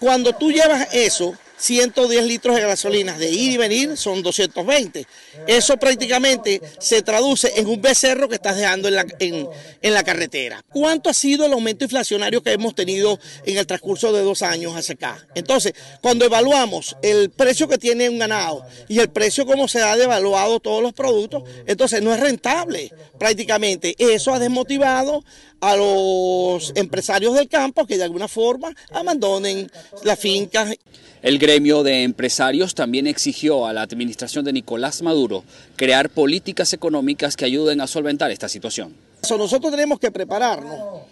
Cuando 0.00 0.32
tú 0.32 0.50
llevas 0.50 0.88
eso 0.92 1.34
110 1.56 2.24
litros 2.24 2.56
de 2.56 2.62
gasolina 2.62 3.16
de 3.16 3.30
ir 3.30 3.52
y 3.52 3.56
venir 3.56 3.96
son 3.96 4.22
220. 4.22 5.06
Eso 5.46 5.76
prácticamente 5.76 6.60
se 6.78 7.02
traduce 7.02 7.52
en 7.56 7.66
un 7.66 7.80
becerro 7.80 8.28
que 8.28 8.36
estás 8.36 8.56
dejando 8.56 8.88
en 8.88 9.94
la, 9.94 10.04
carretera. 10.04 10.64
¿Cuánto 10.70 11.10
ha 11.10 11.14
sido 11.14 11.46
el 11.46 11.52
aumento 11.52 11.84
inflacionario 11.84 12.42
que 12.42 12.52
hemos 12.52 12.74
tenido 12.74 13.18
en 13.46 13.56
el 13.56 13.66
transcurso 13.66 14.12
de 14.12 14.22
dos 14.22 14.42
años 14.42 14.74
hacia 14.76 14.94
acá? 14.94 15.26
Entonces, 15.34 15.74
cuando 16.00 16.24
evaluamos 16.24 16.96
el 17.02 17.30
precio 17.30 17.68
que 17.68 17.78
tiene 17.78 18.08
un 18.08 18.18
ganado 18.18 18.66
y 18.88 18.98
el 18.98 19.10
precio 19.10 19.46
como 19.46 19.68
se 19.68 19.80
ha 19.82 19.96
devaluado 19.96 20.60
todos 20.60 20.82
los 20.82 20.92
productos, 20.92 21.44
entonces 21.66 22.02
no 22.02 22.12
es 22.12 22.20
rentable 22.20 22.90
prácticamente. 23.18 23.94
Eso 23.98 24.34
ha 24.34 24.38
desmotivado 24.38 25.24
a 25.60 25.76
los 25.76 26.72
empresarios 26.74 27.34
del 27.34 27.48
campo 27.48 27.86
que 27.86 27.96
de 27.96 28.04
alguna 28.04 28.28
forma 28.28 28.74
abandonen 28.92 29.70
las 30.02 30.18
fincas. 30.18 30.74
El 31.22 31.38
gremio 31.38 31.82
de 31.82 32.02
empresarios 32.02 32.74
también 32.74 33.06
exigió 33.06 33.66
a 33.66 33.72
la 33.72 33.82
administración 33.82 34.44
de 34.44 34.52
Nicolás 34.52 35.00
Maduro 35.00 35.42
crear 35.76 36.10
políticas 36.10 36.72
económicas 36.74 37.36
que 37.36 37.46
ayuden 37.46 37.80
a 37.80 37.86
solventar 37.86 38.30
esta 38.30 38.48
situación. 38.48 38.94
Nosotros 39.30 39.70
tenemos 39.70 39.98
que 39.98 40.10
prepararnos 40.10 41.02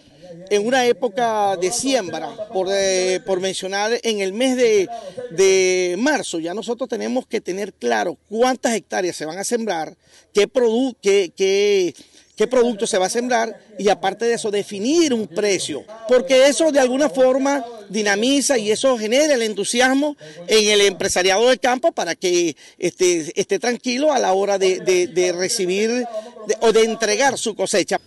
en 0.51 0.67
una 0.67 0.85
época 0.87 1.57
de 1.57 1.71
siembra, 1.71 2.29
por, 2.53 2.69
eh, 2.71 3.21
por 3.25 3.41
mencionar 3.41 3.93
en 4.03 4.21
el 4.21 4.33
mes 4.33 4.57
de, 4.57 4.89
de, 5.31 5.97
marzo, 5.99 6.39
ya 6.39 6.55
nosotros 6.55 6.89
tenemos 6.89 7.27
que 7.27 7.41
tener 7.41 7.73
claro 7.73 8.19
cuántas 8.29 8.75
hectáreas 8.75 9.17
se 9.17 9.25
van 9.25 9.39
a 9.39 9.45
sembrar, 9.45 9.97
qué, 10.33 10.49
producto, 10.49 10.99
qué, 11.03 11.33
qué 11.35 11.95
qué 12.37 12.47
producto 12.47 12.87
se 12.87 12.99
va 12.99 13.07
a 13.07 13.11
sembrar 13.11 13.61
y 13.79 13.89
aparte 13.89 14.25
de 14.25 14.35
eso 14.35 14.51
definir 14.51 15.13
un 15.13 15.29
precio, 15.29 15.85
porque 16.09 16.47
eso 16.47 16.73
de 16.73 16.81
alguna 16.81 17.09
forma 17.09 17.65
dinamiza 17.89 18.59
y 18.59 18.71
eso 18.71 18.97
genera 18.97 19.35
el 19.35 19.43
entusiasmo 19.43 20.17
en 20.47 20.69
el 20.69 20.81
empresariado 20.83 21.49
del 21.49 21.61
campo 21.61 21.93
para 21.93 22.15
que 22.15 22.57
esté, 22.79 23.39
esté 23.39 23.59
tranquilo 23.59 24.13
a 24.13 24.19
la 24.19 24.33
hora 24.33 24.59
de, 24.59 25.35
recibir 25.37 26.05
o 26.61 26.73
de 26.73 26.85
entregar 26.85 27.37
su 27.39 27.55
cosecha. 27.55 28.01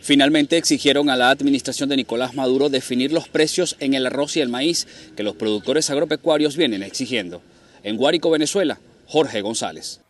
Finalmente 0.00 0.56
exigieron 0.56 1.10
a 1.10 1.16
la 1.16 1.30
administración 1.30 1.88
de 1.88 1.96
Nicolás 1.96 2.34
Maduro 2.34 2.68
definir 2.68 3.12
los 3.12 3.28
precios 3.28 3.76
en 3.80 3.94
el 3.94 4.06
arroz 4.06 4.36
y 4.36 4.40
el 4.40 4.48
maíz 4.48 4.86
que 5.16 5.24
los 5.24 5.34
productores 5.34 5.90
agropecuarios 5.90 6.56
vienen 6.56 6.84
exigiendo. 6.84 7.42
En 7.82 7.96
Guárico, 7.96 8.30
Venezuela, 8.30 8.78
Jorge 9.06 9.40
González. 9.40 10.00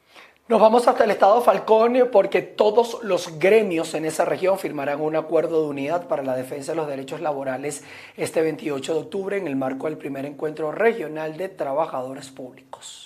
Nos 0.49 0.61
vamos 0.61 0.87
hasta 0.87 1.03
el 1.03 1.11
estado 1.11 1.41
Falcón 1.41 2.09
porque 2.13 2.41
todos 2.41 3.03
los 3.03 3.41
gremios 3.41 3.95
en 3.95 4.05
esa 4.05 4.25
región 4.25 4.61
firmarán 4.61 5.01
un 5.01 5.17
acuerdo 5.17 5.63
de 5.63 5.69
unidad 5.71 6.07
para 6.07 6.23
la 6.23 6.37
defensa 6.37 6.71
de 6.71 6.77
los 6.77 6.87
derechos 6.87 7.21
laborales 7.21 7.83
este 8.17 8.43
28 8.43 8.95
de 8.95 9.01
octubre 9.01 9.37
en 9.39 9.49
el 9.49 9.57
marco 9.57 9.87
del 9.89 9.99
primer 9.99 10.25
encuentro 10.25 10.71
regional 10.71 11.37
de 11.37 11.49
trabajadores 11.49 12.31
públicos. 12.31 13.06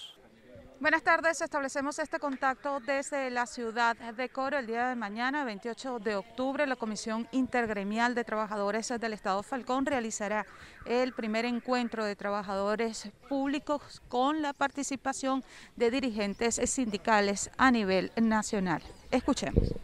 Buenas 0.81 1.03
tardes, 1.03 1.43
establecemos 1.43 1.99
este 1.99 2.19
contacto 2.19 2.81
desde 2.81 3.29
la 3.29 3.45
ciudad 3.45 3.95
de 4.17 4.31
Coro 4.31 4.57
el 4.57 4.67
día 4.67 4.89
de 4.89 4.97
mañana, 4.97 5.45
28 5.45 5.99
de 5.99 6.17
octubre. 6.17 6.67
La 6.67 6.75
Comisión 6.75 7.29
Intergremial 7.33 8.15
de 8.15 8.25
Trabajadores 8.25 8.89
del 8.99 9.13
Estado 9.13 9.43
Falcón 9.43 9.85
realizará 9.85 10.47
el 10.87 11.13
primer 11.13 11.45
encuentro 11.45 12.03
de 12.03 12.17
trabajadores 12.17 13.11
públicos 13.29 14.01
con 14.09 14.41
la 14.41 14.55
participación 14.55 15.45
de 15.77 15.91
dirigentes 15.91 16.59
sindicales 16.65 17.51
a 17.59 17.71
nivel 17.71 18.11
nacional. 18.17 18.81
Escuchemos. 19.11 19.75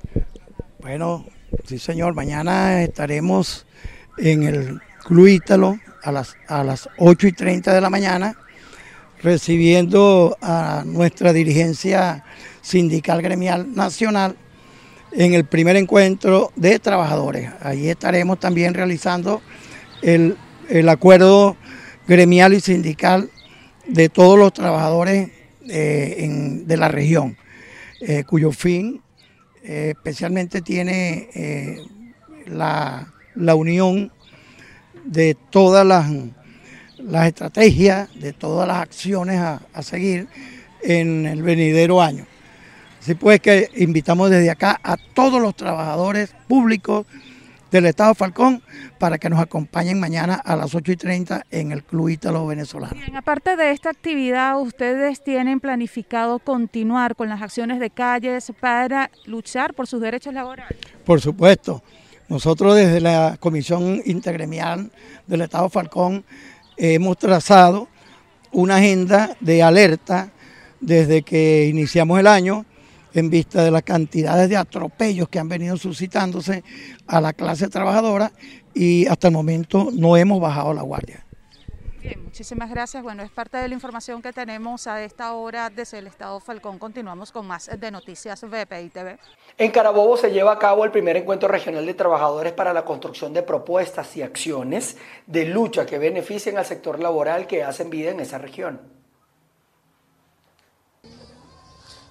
Bueno, 0.79 1.27
sí 1.67 1.79
señor, 1.79 2.15
mañana 2.15 2.81
estaremos 2.81 3.67
en 4.17 4.45
el 4.45 4.81
Club 5.05 5.79
a 6.03 6.11
las, 6.11 6.37
a 6.49 6.65
las 6.65 6.89
8 6.97 7.27
y 7.27 7.33
30 7.33 7.75
de 7.75 7.81
la 7.83 7.91
mañana 7.91 8.35
recibiendo 9.23 10.37
a 10.41 10.83
nuestra 10.85 11.33
dirigencia 11.33 12.25
sindical 12.63 13.23
gremial 13.23 13.75
nacional 13.75 14.37
en 15.13 15.35
el 15.35 15.45
primer 15.45 15.77
encuentro 15.77 16.53
de 16.57 16.79
trabajadores. 16.79 17.51
Allí 17.61 17.89
estaremos 17.89 18.39
también 18.39 18.75
realizando 18.75 19.41
el, 20.03 20.37
acuerdo 20.89 21.57
gremial 22.07 22.55
y 22.55 22.61
sindical 22.61 23.31
de 23.87 24.09
todos 24.09 24.39
los 24.39 24.53
trabajadores 24.53 25.31
eh, 25.69 26.63
de 26.65 26.77
la 26.77 26.89
región, 26.89 27.37
eh, 28.01 28.25
cuyo 28.25 28.53
fin 28.53 29.01
eh, 29.63 29.95
especialmente 29.97 30.61
tiene 30.61 31.29
la, 32.47 33.13
la 33.35 33.55
unión 33.55 34.13
de 35.05 35.37
todas 35.51 35.87
las 35.87 36.07
las 37.07 37.29
estrategias 37.29 38.09
de 38.19 38.33
todas 38.33 38.67
las 38.67 38.79
acciones 38.79 39.41
a, 39.41 39.83
seguir 39.83 40.29
en 40.83 41.27
el 41.27 41.43
venidero 41.43 42.03
año. 42.03 42.27
Así 43.01 43.15
pues 43.15 43.41
que 43.41 43.71
invitamos 43.77 44.31
desde 44.31 44.51
acá 44.51 44.81
a 44.83 44.97
todos 44.97 45.41
los 45.41 45.55
trabajadores 45.55 46.35
públicos 46.49 47.07
del 47.71 47.87
Estado 47.87 48.15
Falcón 48.15 48.63
para 48.99 49.19
que 49.19 49.29
nos 49.29 49.41
acompañen 49.41 50.01
mañana 50.01 50.35
a 50.35 50.57
las 50.57 50.75
8 50.75 50.93
y 50.93 50.97
30 50.97 51.47
en 51.51 51.73
el 51.73 51.85
Club 51.85 52.09
Ítalo 52.09 52.47
Venezolano. 52.47 52.95
Bien, 52.95 53.17
aparte 53.17 53.57
de 53.57 53.71
esta 53.71 53.91
actividad, 53.91 54.59
¿ustedes 54.61 55.23
tienen 55.23 55.61
planificado 55.61 56.39
continuar 56.39 57.15
con 57.15 57.29
las 57.29 57.43
acciones 57.43 57.79
de 57.79 57.91
calles 57.91 58.53
para 58.61 59.11
luchar 59.27 59.75
por 59.75 59.87
sus 59.87 60.01
derechos 60.01 60.35
laborales? 60.35 60.79
Por 61.05 61.21
supuesto. 61.21 61.83
Nosotros 62.29 62.75
desde 62.75 63.01
la 63.01 63.37
Comisión 63.39 64.03
Intergremial 64.05 64.91
del 65.29 65.43
Estado 65.43 65.69
Falcón 65.69 66.25
hemos 66.77 67.19
trazado 67.19 67.89
una 68.53 68.77
agenda 68.77 69.37
de 69.41 69.63
alerta 69.63 70.33
desde 70.81 71.23
que 71.23 71.67
iniciamos 71.67 72.19
el 72.21 72.27
año 72.27 72.65
en 73.13 73.31
vista 73.31 73.65
de 73.65 73.71
las 73.71 73.83
cantidades 73.83 74.49
de 74.49 74.57
atropellos 74.57 75.29
que 75.29 75.39
han 75.39 75.49
venido 75.49 75.77
suscitándose 75.77 76.63
a 77.07 77.21
la 77.21 77.33
clase 77.33 77.69
trabajadora 77.69 78.33
y 78.75 79.07
hasta 79.07 79.29
el 79.29 79.35
momento 79.35 79.91
no 79.93 80.17
hemos 80.17 80.41
bajado 80.41 80.75
la 80.75 80.83
guardia. 80.83 81.26
Bien, 82.07 82.23
muchísimas 82.23 82.71
gracias. 82.71 83.03
Bueno, 83.03 83.25
es 83.25 83.33
parte 83.33 83.57
de 83.57 83.67
la 83.67 83.75
información 83.75 84.23
que 84.23 84.33
tenemos 84.33 84.87
a 84.87 85.03
esta 85.03 85.33
hora 85.33 85.71
desde 85.71 85.99
el 85.99 86.07
Estado 86.07 86.39
Falcón. 86.39 86.79
Continuamos 86.79 87.33
con 87.33 87.49
más 87.49 87.69
de 87.81 87.91
Noticias 87.91 88.45
VPI 88.45 88.91
TV. 88.91 89.19
En 89.59 89.73
Carabobo 89.73 90.17
se 90.17 90.31
lleva 90.31 90.53
a 90.53 90.59
cabo 90.61 90.85
el 90.85 90.93
primer 90.93 91.17
encuentro 91.17 91.49
regional 91.49 91.85
de 91.85 91.95
trabajadores 91.95 92.53
para 92.53 92.73
la 92.73 92.85
construcción 92.85 93.33
de 93.33 93.43
propuestas 93.43 94.17
y 94.17 94.23
acciones 94.23 94.97
de 95.27 95.47
lucha 95.47 95.85
que 95.85 95.99
beneficien 95.99 96.59
al 96.59 96.65
sector 96.65 97.01
laboral 97.01 97.49
que 97.49 97.65
hacen 97.65 97.91
vida 97.91 98.13
en 98.13 98.21
esa 98.21 98.39
región. 98.39 98.96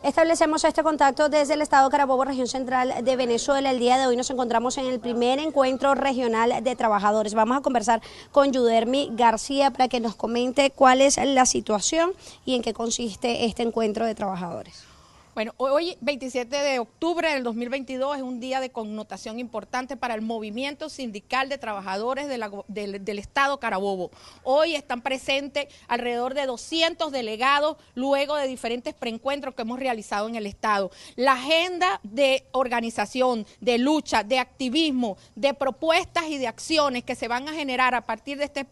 Establecemos 0.06 0.64
este 0.64 0.84
contacto 0.84 1.30
desde 1.30 1.56
el 1.56 1.64
Estado 1.64 1.90
Carabobo, 1.90 2.26
región 2.26 2.46
central 2.46 2.94
de 3.04 3.16
Venezuela. 3.16 3.72
El 3.72 3.80
día 3.80 3.98
de 3.98 4.06
hoy 4.06 4.16
nos 4.16 4.30
encontramos 4.30 4.78
en 4.78 4.86
el 4.86 5.00
primer 5.00 5.40
encuentro 5.40 5.96
regional 5.96 6.64
de 6.64 6.76
trabajadores. 6.76 7.34
Vamos 7.34 7.58
a 7.58 7.62
conversar 7.62 8.04
con 8.32 8.52
Yudermi 8.52 9.10
García 9.14 9.72
para 9.72 9.88
que 9.88 10.00
nos 10.00 10.14
comente 10.14 10.70
cuál 10.70 11.02
es 11.02 11.18
la 11.18 11.48
situación 11.48 12.12
y 12.46 12.54
en 12.54 12.62
qué 12.62 12.72
consiste 12.72 13.46
este 13.46 13.64
encuentro 13.64 14.06
de 14.06 14.14
trabajadores. 14.14 14.84
Bueno, 15.36 15.54
hoy 15.58 15.98
27 16.00 16.56
de 16.56 16.80
octubre 16.80 17.30
del 17.30 17.44
2022 17.44 18.16
es 18.16 18.24
un 18.24 18.40
día 18.40 18.62
de 18.62 18.70
connotación 18.70 19.38
importante 19.38 19.98
para 19.98 20.16
el 20.16 20.22
movimiento 20.22 20.88
sindical 20.88 21.50
de 21.50 21.58
trabajadores 21.58 22.30
del, 22.30 23.20
Estado 23.20 23.60
Carabobo. 23.60 24.12
Hoy 24.44 24.76
están 24.76 25.02
presentes 25.02 25.68
alrededor 25.90 26.36
de 26.36 26.46
200 26.46 27.12
delegados 27.12 27.76
luego 27.96 28.38
de 28.38 28.48
diferentes 28.48 28.94
preencuentros 28.94 29.56
que 29.56 29.64
hemos 29.64 29.78
realizado 29.78 30.30
en 30.30 30.36
el 30.36 30.46
Estado. 30.46 30.90
La 31.18 31.34
agenda 31.34 32.00
de 32.04 32.46
organización, 32.54 33.46
de 33.60 33.78
lucha, 33.78 34.24
de 34.24 34.40
activismo, 34.40 35.18
de 35.36 35.54
propuestas 35.54 36.30
y 36.30 36.38
de 36.38 36.48
acciones 36.48 37.04
que 37.04 37.16
se 37.16 37.28
van 37.28 37.50
a 37.50 37.54
generar 37.54 37.94
a 37.94 38.06
partir 38.06 38.38
de 38.38 38.46
este, 38.46 38.66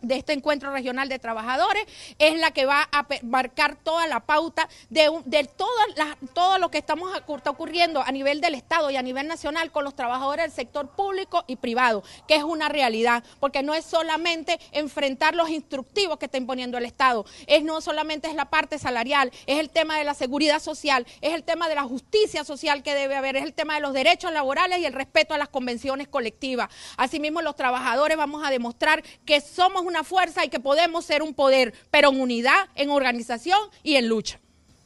de 0.00 0.16
este 0.16 0.32
encuentro 0.32 0.72
regional 0.72 1.10
de 1.10 1.18
trabajadores 1.18 1.84
es 2.18 2.38
la 2.38 2.52
que 2.52 2.64
va 2.64 2.88
a 2.90 3.06
marcar 3.22 3.76
toda 3.76 4.06
la 4.06 4.20
pauta 4.20 4.66
de, 4.88 5.10
de 5.26 5.44
todas 5.44 5.86
las 5.94 6.05
todo 6.32 6.58
lo 6.58 6.70
que 6.70 6.78
estamos 6.78 7.12
está 7.14 7.50
ocurriendo 7.50 8.02
a 8.02 8.12
nivel 8.12 8.40
del 8.40 8.54
Estado 8.54 8.90
y 8.90 8.96
a 8.96 9.02
nivel 9.02 9.26
nacional 9.26 9.70
con 9.70 9.84
los 9.84 9.94
trabajadores 9.94 10.44
del 10.44 10.52
sector 10.52 10.88
público 10.90 11.44
y 11.46 11.56
privado, 11.56 12.02
que 12.26 12.36
es 12.36 12.42
una 12.42 12.68
realidad, 12.68 13.24
porque 13.40 13.62
no 13.62 13.74
es 13.74 13.84
solamente 13.84 14.58
enfrentar 14.72 15.34
los 15.34 15.50
instructivos 15.50 16.18
que 16.18 16.26
está 16.26 16.38
imponiendo 16.38 16.78
el 16.78 16.84
Estado, 16.84 17.24
es 17.46 17.62
no 17.62 17.80
solamente 17.80 18.28
es 18.28 18.34
la 18.34 18.46
parte 18.46 18.78
salarial, 18.78 19.30
es 19.46 19.58
el 19.58 19.70
tema 19.70 19.98
de 19.98 20.04
la 20.04 20.14
seguridad 20.14 20.60
social, 20.60 21.06
es 21.20 21.34
el 21.34 21.44
tema 21.44 21.68
de 21.68 21.74
la 21.74 21.84
justicia 21.84 22.44
social 22.44 22.82
que 22.82 22.94
debe 22.94 23.16
haber, 23.16 23.36
es 23.36 23.44
el 23.44 23.54
tema 23.54 23.74
de 23.74 23.80
los 23.80 23.92
derechos 23.92 24.32
laborales 24.32 24.78
y 24.78 24.86
el 24.86 24.92
respeto 24.92 25.34
a 25.34 25.38
las 25.38 25.48
convenciones 25.48 26.08
colectivas. 26.08 26.68
Asimismo, 26.96 27.42
los 27.42 27.56
trabajadores 27.56 28.16
vamos 28.16 28.44
a 28.44 28.50
demostrar 28.50 29.02
que 29.24 29.40
somos 29.40 29.82
una 29.82 30.04
fuerza 30.04 30.44
y 30.44 30.48
que 30.48 30.60
podemos 30.60 31.04
ser 31.04 31.22
un 31.22 31.34
poder, 31.34 31.74
pero 31.90 32.10
en 32.10 32.20
unidad, 32.20 32.68
en 32.74 32.90
organización 32.90 33.58
y 33.82 33.96
en 33.96 34.08
lucha. 34.08 34.40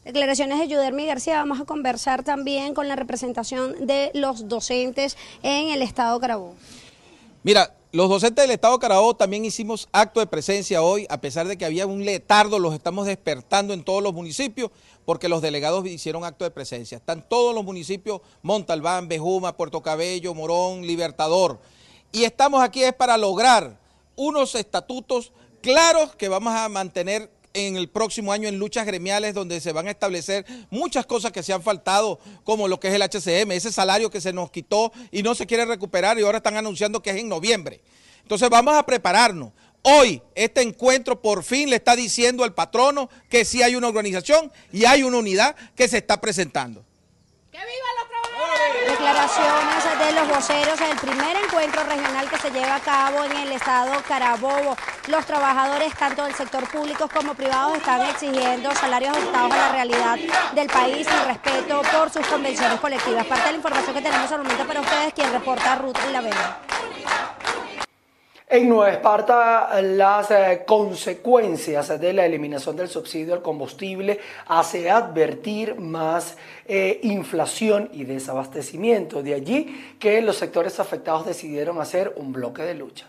Declaraciones 0.04 0.58
de 0.58 0.68
Yudermi 0.68 1.04
García. 1.04 1.36
Vamos 1.36 1.60
a 1.60 1.66
conversar 1.66 2.22
también 2.24 2.72
con 2.72 2.88
la 2.88 2.96
representación 2.96 3.86
de 3.86 4.10
los 4.14 4.48
docentes 4.48 5.18
en 5.42 5.68
el 5.68 5.82
Estado 5.82 6.18
Carabobo. 6.18 6.54
Mira, 7.42 7.74
los 7.92 8.08
docentes 8.08 8.42
del 8.42 8.52
Estado 8.52 8.78
Carabobo 8.78 9.14
también 9.14 9.44
hicimos 9.44 9.88
acto 9.92 10.20
de 10.20 10.26
presencia 10.26 10.80
hoy, 10.80 11.06
a 11.10 11.20
pesar 11.20 11.48
de 11.48 11.58
que 11.58 11.66
había 11.66 11.86
un 11.86 12.06
letardo, 12.06 12.58
los 12.58 12.72
estamos 12.72 13.06
despertando 13.06 13.74
en 13.74 13.84
todos 13.84 14.02
los 14.02 14.14
municipios, 14.14 14.70
porque 15.04 15.28
los 15.28 15.42
delegados 15.42 15.86
hicieron 15.86 16.24
acto 16.24 16.44
de 16.44 16.50
presencia. 16.50 16.96
Están 16.96 17.28
todos 17.28 17.54
los 17.54 17.64
municipios, 17.64 18.22
Montalbán, 18.42 19.06
Bejuma, 19.06 19.56
Puerto 19.56 19.82
Cabello, 19.82 20.34
Morón, 20.34 20.86
Libertador. 20.86 21.58
Y 22.10 22.24
estamos 22.24 22.62
aquí 22.62 22.82
es 22.82 22.94
para 22.94 23.18
lograr 23.18 23.76
unos 24.16 24.54
estatutos 24.54 25.32
claros 25.60 26.16
que 26.16 26.28
vamos 26.28 26.54
a 26.54 26.68
mantener 26.70 27.30
en 27.54 27.76
el 27.76 27.88
próximo 27.88 28.32
año 28.32 28.48
en 28.48 28.58
luchas 28.58 28.86
gremiales 28.86 29.34
donde 29.34 29.60
se 29.60 29.72
van 29.72 29.88
a 29.88 29.90
establecer 29.90 30.44
muchas 30.70 31.06
cosas 31.06 31.32
que 31.32 31.42
se 31.42 31.52
han 31.52 31.62
faltado, 31.62 32.18
como 32.44 32.68
lo 32.68 32.78
que 32.78 32.88
es 32.88 32.94
el 32.94 33.02
HCM, 33.02 33.52
ese 33.52 33.72
salario 33.72 34.10
que 34.10 34.20
se 34.20 34.32
nos 34.32 34.50
quitó 34.50 34.92
y 35.10 35.22
no 35.22 35.34
se 35.34 35.46
quiere 35.46 35.64
recuperar 35.64 36.18
y 36.18 36.22
ahora 36.22 36.38
están 36.38 36.56
anunciando 36.56 37.02
que 37.02 37.10
es 37.10 37.16
en 37.16 37.28
noviembre. 37.28 37.80
Entonces 38.22 38.48
vamos 38.48 38.74
a 38.74 38.84
prepararnos. 38.84 39.52
Hoy 39.82 40.22
este 40.34 40.60
encuentro 40.60 41.20
por 41.20 41.42
fin 41.42 41.70
le 41.70 41.76
está 41.76 41.96
diciendo 41.96 42.44
al 42.44 42.54
patrono 42.54 43.08
que 43.30 43.44
sí 43.44 43.62
hay 43.62 43.76
una 43.76 43.88
organización 43.88 44.52
y 44.72 44.84
hay 44.84 45.02
una 45.02 45.18
unidad 45.18 45.56
que 45.74 45.88
se 45.88 45.98
está 45.98 46.20
presentando. 46.20 46.84
¡Que 47.50 47.58
trabajadores! 47.58 47.99
Declaraciones 48.86 49.98
de 49.98 50.12
los 50.12 50.28
voceros 50.28 50.78
del 50.78 50.96
primer 50.96 51.36
encuentro 51.36 51.82
regional 51.84 52.28
que 52.28 52.38
se 52.38 52.50
lleva 52.50 52.76
a 52.76 52.80
cabo 52.80 53.24
en 53.24 53.32
el 53.32 53.52
estado 53.52 53.92
Carabobo. 54.06 54.76
Los 55.08 55.24
trabajadores, 55.26 55.94
tanto 55.94 56.24
del 56.24 56.34
sector 56.34 56.68
público 56.68 57.08
como 57.08 57.34
privado, 57.34 57.74
están 57.74 58.02
exigiendo 58.02 58.74
salarios 58.74 59.16
ajustados 59.16 59.52
a 59.52 59.56
la 59.56 59.68
realidad 59.72 60.18
del 60.54 60.68
país 60.68 61.06
y 61.06 61.26
respeto 61.26 61.82
por 61.92 62.10
sus 62.10 62.26
convenciones 62.26 62.80
colectivas. 62.80 63.26
Parte 63.26 63.46
de 63.46 63.52
la 63.52 63.56
información 63.56 63.94
que 63.94 64.02
tenemos 64.02 64.30
al 64.32 64.42
momento 64.42 64.66
para 64.66 64.80
ustedes, 64.80 65.14
quien 65.14 65.32
reporta 65.32 65.76
Ruth 65.76 65.96
La 66.12 66.20
Vega. 66.20 66.69
En 68.52 68.68
Nueva 68.68 68.90
Esparta, 68.90 69.80
las 69.80 70.32
eh, 70.32 70.64
consecuencias 70.66 72.00
de 72.00 72.12
la 72.12 72.26
eliminación 72.26 72.74
del 72.74 72.88
subsidio 72.88 73.34
al 73.34 73.42
combustible 73.42 74.18
hace 74.48 74.90
advertir 74.90 75.76
más 75.76 76.36
eh, 76.66 76.98
inflación 77.04 77.90
y 77.92 78.02
desabastecimiento. 78.02 79.22
De 79.22 79.34
allí 79.34 79.94
que 80.00 80.20
los 80.20 80.34
sectores 80.34 80.80
afectados 80.80 81.26
decidieron 81.26 81.80
hacer 81.80 82.12
un 82.16 82.32
bloque 82.32 82.62
de 82.62 82.74
lucha. 82.74 83.06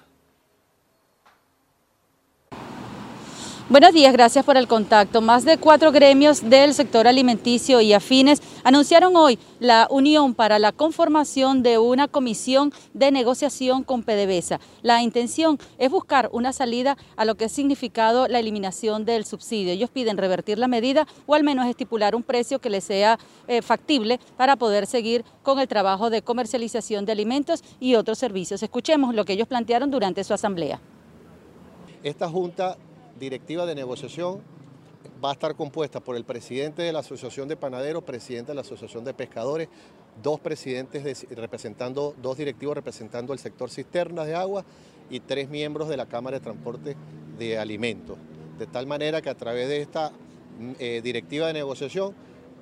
Buenos 3.71 3.93
días, 3.93 4.11
gracias 4.11 4.43
por 4.43 4.57
el 4.57 4.67
contacto. 4.67 5.21
Más 5.21 5.45
de 5.45 5.57
cuatro 5.57 5.93
gremios 5.93 6.49
del 6.49 6.73
sector 6.73 7.07
alimenticio 7.07 7.79
y 7.79 7.93
afines 7.93 8.41
anunciaron 8.65 9.15
hoy 9.15 9.39
la 9.61 9.87
unión 9.89 10.33
para 10.33 10.59
la 10.59 10.73
conformación 10.73 11.63
de 11.63 11.77
una 11.77 12.09
comisión 12.09 12.73
de 12.93 13.11
negociación 13.11 13.85
con 13.85 14.03
PDVSA. 14.03 14.59
La 14.81 15.01
intención 15.01 15.57
es 15.77 15.89
buscar 15.89 16.27
una 16.33 16.51
salida 16.51 16.97
a 17.15 17.23
lo 17.23 17.35
que 17.35 17.45
ha 17.45 17.49
significado 17.49 18.27
la 18.27 18.39
eliminación 18.39 19.05
del 19.05 19.23
subsidio. 19.23 19.71
Ellos 19.71 19.89
piden 19.89 20.17
revertir 20.17 20.59
la 20.59 20.67
medida 20.67 21.07
o 21.25 21.33
al 21.33 21.43
menos 21.45 21.65
estipular 21.65 22.13
un 22.13 22.23
precio 22.23 22.59
que 22.59 22.69
les 22.69 22.83
sea 22.83 23.19
eh, 23.47 23.61
factible 23.61 24.19
para 24.35 24.57
poder 24.57 24.85
seguir 24.85 25.23
con 25.43 25.59
el 25.59 25.69
trabajo 25.69 26.09
de 26.09 26.23
comercialización 26.23 27.05
de 27.05 27.13
alimentos 27.13 27.63
y 27.79 27.95
otros 27.95 28.17
servicios. 28.17 28.63
Escuchemos 28.63 29.15
lo 29.15 29.23
que 29.23 29.31
ellos 29.31 29.47
plantearon 29.47 29.89
durante 29.89 30.25
su 30.25 30.33
asamblea. 30.33 30.81
Esta 32.03 32.27
junta 32.27 32.75
directiva 33.21 33.67
de 33.67 33.75
negociación 33.75 34.41
va 35.23 35.29
a 35.29 35.33
estar 35.33 35.55
compuesta 35.55 35.99
por 35.99 36.15
el 36.15 36.25
presidente 36.25 36.81
de 36.81 36.91
la 36.91 36.99
Asociación 36.99 37.47
de 37.47 37.55
Panaderos, 37.55 38.03
presidente 38.03 38.51
de 38.51 38.55
la 38.55 38.61
Asociación 38.61 39.05
de 39.05 39.13
Pescadores, 39.13 39.69
dos 40.21 40.39
presidentes 40.39 41.27
representando, 41.29 42.15
dos 42.21 42.37
directivos 42.37 42.75
representando 42.75 43.31
el 43.31 43.39
sector 43.39 43.69
cisternas 43.69 44.25
de 44.25 44.35
agua 44.35 44.65
y 45.09 45.19
tres 45.19 45.49
miembros 45.49 45.87
de 45.87 45.97
la 45.97 46.07
Cámara 46.07 46.39
de 46.39 46.43
Transporte 46.43 46.97
de 47.37 47.59
Alimentos. 47.59 48.17
De 48.57 48.65
tal 48.65 48.87
manera 48.87 49.21
que 49.21 49.29
a 49.29 49.35
través 49.35 49.69
de 49.69 49.81
esta 49.81 50.09
mm, 50.09 50.71
eh, 50.79 51.01
directiva 51.03 51.47
de 51.47 51.53
negociación, 51.53 52.15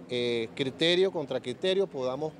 eh, 0.09 0.49
criterio 0.55 1.11
contra 1.11 1.39
criterio, 1.39 1.87
podamos 1.87 2.33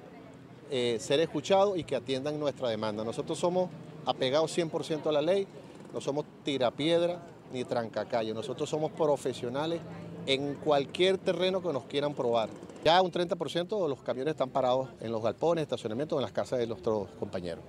eh, 0.69 0.97
ser 0.99 1.21
escuchados 1.21 1.77
y 1.77 1.86
que 1.86 1.95
atiendan 1.95 2.38
nuestra 2.38 2.67
demanda. 2.67 3.05
Nosotros 3.05 3.39
somos 3.39 3.69
apegados 4.05 4.55
100% 4.58 5.08
a 5.08 5.12
la 5.13 5.21
ley, 5.21 5.47
no 5.93 6.01
somos 6.01 6.25
tirapiedra, 6.43 7.21
ni 7.51 7.63
trancacayo. 7.63 8.33
Nosotros 8.33 8.69
somos 8.69 8.91
profesionales 8.91 9.81
en 10.25 10.55
cualquier 10.55 11.17
terreno 11.17 11.62
que 11.62 11.73
nos 11.73 11.85
quieran 11.85 12.13
probar. 12.13 12.49
Ya 12.83 13.01
un 13.01 13.12
30% 13.12 13.81
de 13.81 13.89
los 13.89 14.01
camiones 14.01 14.31
están 14.31 14.49
parados 14.49 14.89
en 15.01 15.12
los 15.12 15.21
galpones, 15.21 15.63
estacionamientos, 15.63 16.17
en 16.17 16.21
las 16.21 16.31
casas 16.31 16.59
de 16.59 16.67
nuestros 16.67 17.09
compañeros. 17.19 17.63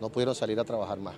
No 0.00 0.08
pudieron 0.08 0.34
salir 0.34 0.58
a 0.58 0.64
trabajar 0.64 0.98
más. 0.98 1.14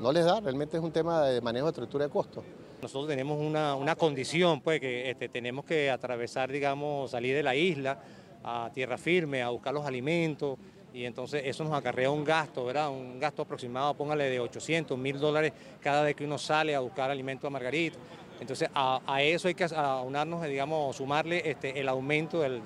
No 0.00 0.12
les 0.12 0.24
da, 0.24 0.40
realmente 0.40 0.76
es 0.76 0.82
un 0.82 0.92
tema 0.92 1.22
de 1.24 1.40
manejo 1.40 1.66
de 1.66 1.70
estructura 1.70 2.04
de 2.04 2.10
costos. 2.10 2.44
Nosotros 2.82 3.08
tenemos 3.08 3.40
una, 3.40 3.96
condición, 3.96 4.60
pues 4.60 4.80
que 4.80 5.10
este, 5.10 5.28
tenemos 5.28 5.64
que 5.64 5.90
atravesar, 5.90 6.52
digamos, 6.52 7.10
salir 7.10 7.34
de 7.34 7.42
la 7.42 7.54
isla 7.54 7.98
a 8.44 8.70
tierra 8.72 8.98
firme, 8.98 9.42
a 9.42 9.48
buscar 9.48 9.72
los 9.74 9.86
alimentos, 9.86 10.58
y 10.96 11.04
entonces 11.04 11.42
eso 11.44 11.62
nos 11.62 11.74
acarrea 11.74 12.10
un 12.10 12.24
gasto, 12.24 12.64
¿verdad? 12.64 12.88
Un 12.88 13.20
gasto 13.20 13.42
aproximado, 13.42 13.92
póngale 13.92 14.30
de 14.30 14.40
800, 14.40 14.96
1000 14.96 15.20
dólares 15.20 15.52
cada 15.82 16.02
vez 16.02 16.16
que 16.16 16.24
uno 16.24 16.38
sale 16.38 16.74
a 16.74 16.80
buscar 16.80 17.10
alimento 17.10 17.46
a 17.46 17.50
Margarita. 17.50 17.98
Entonces 18.40 18.70
a, 18.74 19.02
eso 19.20 19.48
hay 19.48 19.54
que 19.54 19.64
aunarnos, 19.64 20.42
digamos, 20.44 20.96
sumarle 20.96 21.50
este, 21.50 21.78
el 21.78 21.90
aumento, 21.90 22.40
de 22.40 22.62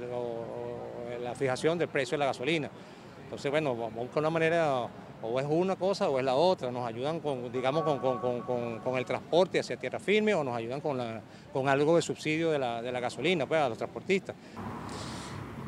la 1.21 1.35
fijación 1.35 1.77
del 1.77 1.88
precio 1.88 2.14
de 2.14 2.19
la 2.21 2.27
gasolina. 2.27 2.71
Entonces, 3.25 3.51
bueno, 3.51 3.75
vamos 3.75 3.97
a 3.97 4.01
buscar 4.01 4.19
una 4.21 4.31
manera, 4.31 4.87
o 5.23 5.40
es 5.40 5.47
una 5.51 5.75
cosa 5.75 6.09
o 6.09 6.16
es 6.21 6.25
la 6.25 6.37
otra, 6.37 6.71
nos 6.71 6.87
ayudan 6.87 7.19
con, 7.19 7.51
digamos, 7.51 7.83
con, 7.83 8.97
el 8.97 9.05
transporte 9.05 9.59
hacia 9.59 9.77
tierra 9.77 9.99
firme 9.99 10.35
o 10.35 10.45
nos 10.45 10.55
ayudan 10.55 10.81
con, 10.81 11.69
algo 11.69 11.97
de 11.97 12.03
subsidio 12.03 12.53
de 12.53 12.61
la 12.61 13.01
gasolina 13.01 13.45
pues, 13.47 13.61
a 13.61 13.69
los 13.69 13.77
transportistas. 13.77 14.37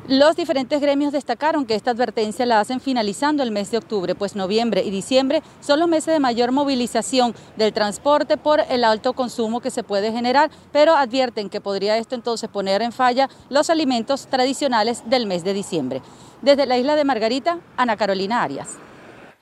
Los 0.09 0.35
diferentes 0.35 0.81
gremios 0.81 1.13
destacaron 1.13 1.65
que 1.65 1.75
esta 1.75 1.91
advertencia 1.91 2.45
la 2.45 2.59
hacen 2.59 2.81
finalizando 2.81 3.41
el 3.41 3.51
mes 3.51 3.71
de 3.71 3.77
octubre, 3.77 4.15
pues 4.15 4.35
noviembre 4.35 4.83
y 4.83 4.91
diciembre 4.91 5.41
son 5.61 5.79
los 5.79 5.87
meses 5.87 6.13
de 6.13 6.19
mayor 6.19 6.51
movilización 6.51 7.33
del 7.55 7.71
transporte 7.71 8.35
por 8.35 8.59
el 8.69 8.83
alto 8.83 9.13
consumo 9.13 9.61
que 9.61 9.71
se 9.71 9.81
puede 9.81 10.11
generar, 10.11 10.51
pero 10.73 10.93
advierten 10.95 11.49
que 11.49 11.61
podría 11.61 11.97
esto 11.97 12.15
entonces 12.15 12.49
poner 12.49 12.81
en 12.81 12.91
falla 12.91 13.29
los 13.47 13.69
alimentos 13.69 14.27
tradicionales 14.27 15.09
del 15.09 15.25
mes 15.25 15.45
de 15.45 15.53
diciembre. 15.53 16.01
Desde 16.41 16.65
la 16.65 16.77
isla 16.77 16.97
de 16.97 17.05
Margarita, 17.05 17.59
Ana 17.77 17.95
Carolina 17.95 18.43
Arias. 18.43 18.71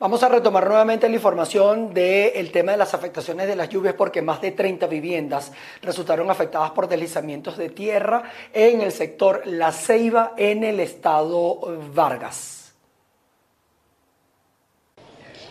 Vamos 0.01 0.23
a 0.23 0.29
retomar 0.29 0.67
nuevamente 0.67 1.07
la 1.07 1.13
información 1.13 1.93
del 1.93 2.51
tema 2.51 2.71
de 2.71 2.79
las 2.79 2.95
afectaciones 2.95 3.45
de 3.45 3.55
las 3.55 3.69
lluvias 3.69 3.93
porque 3.93 4.23
más 4.23 4.41
de 4.41 4.49
30 4.49 4.87
viviendas 4.87 5.51
resultaron 5.83 6.31
afectadas 6.31 6.71
por 6.71 6.89
deslizamientos 6.89 7.55
de 7.55 7.69
tierra 7.69 8.23
en 8.51 8.81
el 8.81 8.91
sector 8.91 9.43
La 9.45 9.71
Ceiba 9.71 10.33
en 10.37 10.63
el 10.63 10.79
estado 10.79 11.59
Vargas. 11.93 12.73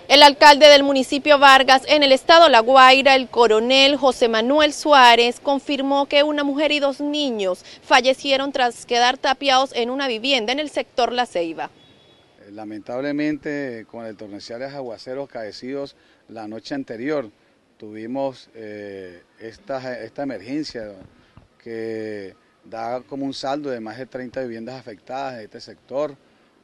El 0.08 0.20
alcalde 0.24 0.66
del 0.66 0.82
municipio 0.82 1.38
Vargas 1.38 1.84
en 1.86 2.02
el 2.02 2.10
estado 2.10 2.48
La 2.48 2.58
Guaira, 2.58 3.14
el 3.14 3.28
coronel 3.28 3.96
José 3.98 4.26
Manuel 4.26 4.72
Suárez, 4.72 5.38
confirmó 5.38 6.06
que 6.06 6.24
una 6.24 6.42
mujer 6.42 6.72
y 6.72 6.80
dos 6.80 7.00
niños 7.00 7.64
fallecieron 7.84 8.50
tras 8.50 8.84
quedar 8.84 9.16
tapiados 9.16 9.72
en 9.76 9.90
una 9.90 10.08
vivienda 10.08 10.50
en 10.50 10.58
el 10.58 10.70
sector 10.70 11.12
La 11.12 11.26
Ceiba. 11.26 11.70
Lamentablemente, 12.52 13.86
con 13.88 14.06
el 14.06 14.16
torrenciales 14.16 14.74
aguaceros 14.74 15.28
caecidos 15.28 15.96
la 16.28 16.48
noche 16.48 16.74
anterior, 16.74 17.30
tuvimos 17.76 18.50
eh, 18.54 19.22
esta, 19.38 20.22
emergencia 20.22 20.92
que 21.62 22.34
da 22.64 23.02
como 23.02 23.24
un 23.24 23.34
saldo 23.34 23.70
de 23.70 23.80
más 23.80 23.98
de 23.98 24.06
30 24.06 24.42
viviendas 24.42 24.78
afectadas 24.78 25.38
de 25.38 25.44
este 25.44 25.60
sector 25.60 26.16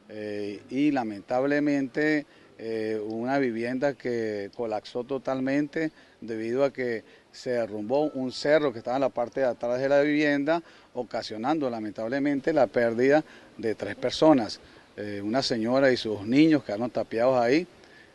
eh, 0.08 0.60
y 0.70 0.90
lamentablemente 0.90 2.26
eh, 2.58 3.00
una 3.04 3.38
vivienda 3.38 3.94
que 3.94 4.50
colapsó 4.56 5.04
totalmente 5.04 5.92
debido 6.20 6.64
a 6.64 6.72
que 6.72 7.04
se 7.30 7.50
derrumbó 7.50 8.10
un 8.10 8.32
cerro 8.32 8.72
que 8.72 8.78
estaba 8.78 8.96
en 8.96 9.02
la 9.02 9.10
parte 9.10 9.40
de 9.40 9.46
atrás 9.46 9.78
de 9.78 9.88
la 9.88 10.00
vivienda, 10.00 10.62
ocasionando 10.94 11.68
lamentablemente 11.68 12.52
la 12.52 12.66
pérdida 12.66 13.24
de 13.58 13.74
tres 13.74 13.94
personas. 13.94 14.60
Eh, 14.98 15.20
una 15.22 15.42
señora 15.42 15.92
y 15.92 15.96
sus 15.98 16.26
niños 16.26 16.64
quedaron 16.64 16.90
tapiados 16.90 17.38
ahí 17.38 17.66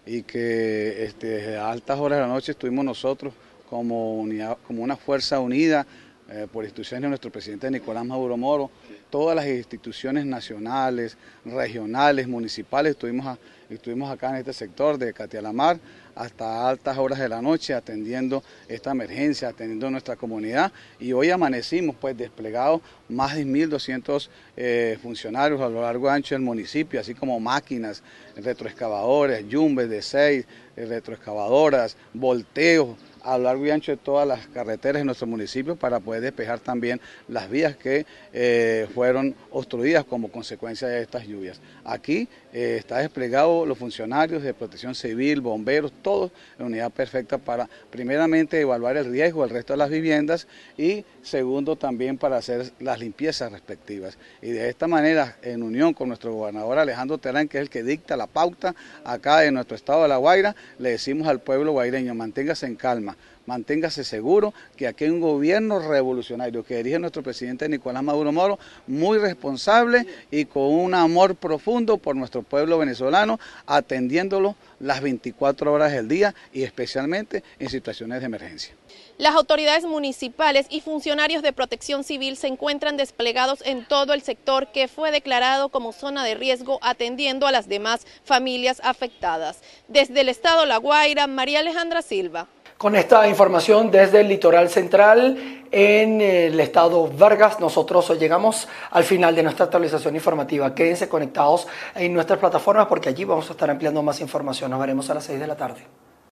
y 0.04 0.24
que 0.24 1.04
este, 1.04 1.56
a 1.56 1.70
altas 1.70 2.00
horas 2.00 2.18
de 2.18 2.22
la 2.24 2.28
noche 2.28 2.54
estuvimos 2.54 2.84
nosotros 2.84 3.36
como, 3.70 4.28
como 4.66 4.82
una 4.82 4.98
fuerza 4.98 5.40
unida 5.40 5.86
eh, 6.32 6.48
por 6.52 6.64
instituciones 6.64 7.04
de 7.04 7.10
nuestro 7.10 7.32
presidente 7.32 7.70
Nicolás 7.70 8.04
Maduro 8.04 8.36
Moro, 8.36 8.72
todas 9.12 9.36
las 9.36 9.46
instituciones 9.46 10.26
nacionales, 10.26 11.18
regionales, 11.46 12.28
municipales, 12.28 12.94
estuvimos, 12.94 13.38
estuvimos 13.70 14.10
acá 14.10 14.32
en 14.32 14.38
este 14.38 14.54
sector 14.54 14.98
de 14.98 15.14
Catialamar 15.14 15.80
hasta 16.16 16.68
altas 16.70 16.98
horas 16.98 17.20
de 17.20 17.30
la 17.30 17.42
noche 17.42 17.74
atendiendo 17.74 18.44
esta 18.68 18.92
emergencia, 18.92 19.50
atendiendo 19.50 19.90
nuestra 19.90 20.16
comunidad. 20.16 20.72
Y 21.00 21.14
hoy 21.14 21.30
amanecimos 21.30 21.96
pues 22.00 22.18
desplegados 22.18 22.82
más 23.10 23.36
de 23.36 23.46
1.200 23.46 24.30
eh, 24.58 24.98
funcionarios 25.02 25.62
a 25.62 25.70
lo 25.70 25.82
largo 25.82 26.08
y 26.08 26.10
ancho 26.10 26.36
del 26.36 26.42
municipio, 26.42 27.00
así 27.00 27.14
como 27.14 27.40
máquinas, 27.40 28.04
retroexcavadores, 28.36 29.48
yumbes 29.48 29.90
de 29.90 30.02
seis, 30.02 30.46
eh, 30.76 30.86
retroexcavadoras, 30.86 31.98
volteos, 32.14 32.98
a 33.24 33.38
lo 33.38 33.46
largo 33.46 33.66
y 33.66 33.72
ancho 33.72 33.92
de 33.92 33.98
todas 33.98 34.28
las 34.28 34.48
carreteras 34.48 35.02
de 35.02 35.06
nuestro 35.06 35.28
municipio 35.28 35.76
para 35.76 36.00
poder 36.00 36.22
despejar 36.22 36.60
también 36.60 37.00
las 37.28 37.50
vías 37.50 37.76
que 37.76 38.06
eh, 38.34 38.88
fueron 38.94 39.36
obstruidas 39.52 40.04
como 40.06 40.32
consecuencia 40.32 40.88
de 40.88 41.02
estas 41.02 41.28
lluvias. 41.28 41.60
Aquí 41.84 42.28
eh, 42.54 42.78
está 42.80 42.98
desplegado 42.98 43.66
los 43.66 43.78
funcionarios 43.78 44.44
de 44.44 44.54
protección 44.54 44.96
civil, 44.96 45.42
bomberos, 45.42 45.92
todos 46.02 46.32
en 46.60 46.66
unidad 46.66 46.92
perfecta 46.92 47.38
para 47.38 47.70
primeramente 47.90 48.60
evaluar 48.60 48.98
el 48.98 49.12
riesgo 49.12 49.42
del 49.42 49.52
resto 49.52 49.74
de 49.74 49.78
las 49.78 49.90
viviendas 49.90 50.48
y 50.78 51.06
segundo 51.22 51.76
también 51.76 52.18
para 52.18 52.38
hacer 52.38 52.72
las 52.80 53.00
limpiezas 53.00 53.52
respectivas. 53.52 54.18
Y 54.42 54.52
de 54.52 54.70
esta 54.70 54.88
manera, 54.88 55.38
en 55.42 55.64
unión 55.64 55.94
con 55.94 56.08
nuestro 56.08 56.34
gobernador 56.34 56.80
Alejandro 56.80 57.18
Terán, 57.18 57.48
que 57.48 57.58
es 57.58 57.64
el 57.64 57.70
que 57.70 57.84
dicta 57.84 58.18
la 58.18 58.28
pauta 58.28 58.76
acá 59.04 59.46
en 59.46 59.54
nuestro 59.54 59.76
estado 59.76 60.04
de 60.04 60.10
La 60.10 60.18
Guaira, 60.18 60.56
le 60.80 60.92
decimos 60.92 61.28
al 61.28 61.40
pueblo 61.40 61.72
guaireño, 61.72 62.14
manténgase 62.14 62.66
en 62.66 62.76
calma, 62.76 63.11
manténgase 63.46 64.04
seguro 64.04 64.54
que 64.76 64.88
aquí 64.88 65.06
hay 65.06 65.10
un 65.10 65.20
gobierno 65.20 65.80
revolucionario 65.80 66.64
que 66.64 66.78
dirige 66.78 67.00
nuestro 67.00 67.24
presidente 67.24 67.68
Nicolás 67.68 68.04
Maduro 68.04 68.32
Moro, 68.32 68.60
muy 68.88 69.18
responsable 69.18 70.06
y 70.30 70.46
con 70.46 70.64
un 70.64 70.94
amor 70.94 71.36
profundo 71.36 71.98
por 71.98 72.16
nuestro 72.16 72.44
pueblo 72.44 72.78
venezolano, 72.78 73.40
atendiéndolo 73.66 74.56
las 74.80 75.02
24 75.02 75.72
horas 75.72 75.92
del 75.92 76.08
día 76.08 76.34
y 76.54 76.64
especialmente 76.64 77.44
en 77.60 77.70
situaciones 77.70 78.20
de 78.20 78.26
emergencia. 78.26 78.76
Las 79.18 79.36
autoridades 79.36 79.86
municipales 79.86 80.66
y 80.70 80.82
funcionarios 80.82 81.44
de 81.44 81.54
protección 81.54 82.04
civil 82.04 82.38
se 82.38 82.48
encuentran 82.48 82.98
desplegados 82.98 83.62
en 83.66 83.86
todo 83.86 84.14
el 84.14 84.22
sector 84.22 84.72
que 84.72 84.88
fue 84.88 85.12
declarado 85.12 85.70
como 85.70 85.94
zona 85.94 86.24
de 86.24 86.36
riesgo 86.36 86.80
atendiendo 86.82 87.46
a 87.46 87.52
las 87.52 87.68
demás 87.68 88.08
familias 88.24 88.82
afectadas. 88.84 89.60
Desde 89.88 90.22
el 90.22 90.30
estado 90.30 90.66
La 90.66 90.78
Guaira, 90.78 91.28
María 91.28 91.60
Alejandra 91.60 92.02
Silva. 92.02 92.48
Con 92.82 92.96
esta 92.96 93.28
información 93.28 93.92
desde 93.92 94.22
el 94.22 94.28
litoral 94.28 94.68
central 94.68 95.38
en 95.70 96.20
el 96.20 96.60
estado 96.60 97.08
Vargas, 97.16 97.60
nosotros 97.60 98.10
llegamos 98.20 98.68
al 98.90 99.04
final 99.04 99.36
de 99.36 99.44
nuestra 99.44 99.66
actualización 99.66 100.16
informativa. 100.16 100.74
Quédense 100.74 101.08
conectados 101.08 101.68
en 101.94 102.12
nuestras 102.12 102.40
plataformas 102.40 102.88
porque 102.88 103.10
allí 103.10 103.24
vamos 103.24 103.48
a 103.50 103.52
estar 103.52 103.70
ampliando 103.70 104.02
más 104.02 104.20
información. 104.20 104.72
Nos 104.72 104.80
veremos 104.80 105.08
a 105.12 105.14
las 105.14 105.26
6 105.26 105.40
de 105.40 105.46
la 105.46 105.56
tarde. 105.56 105.82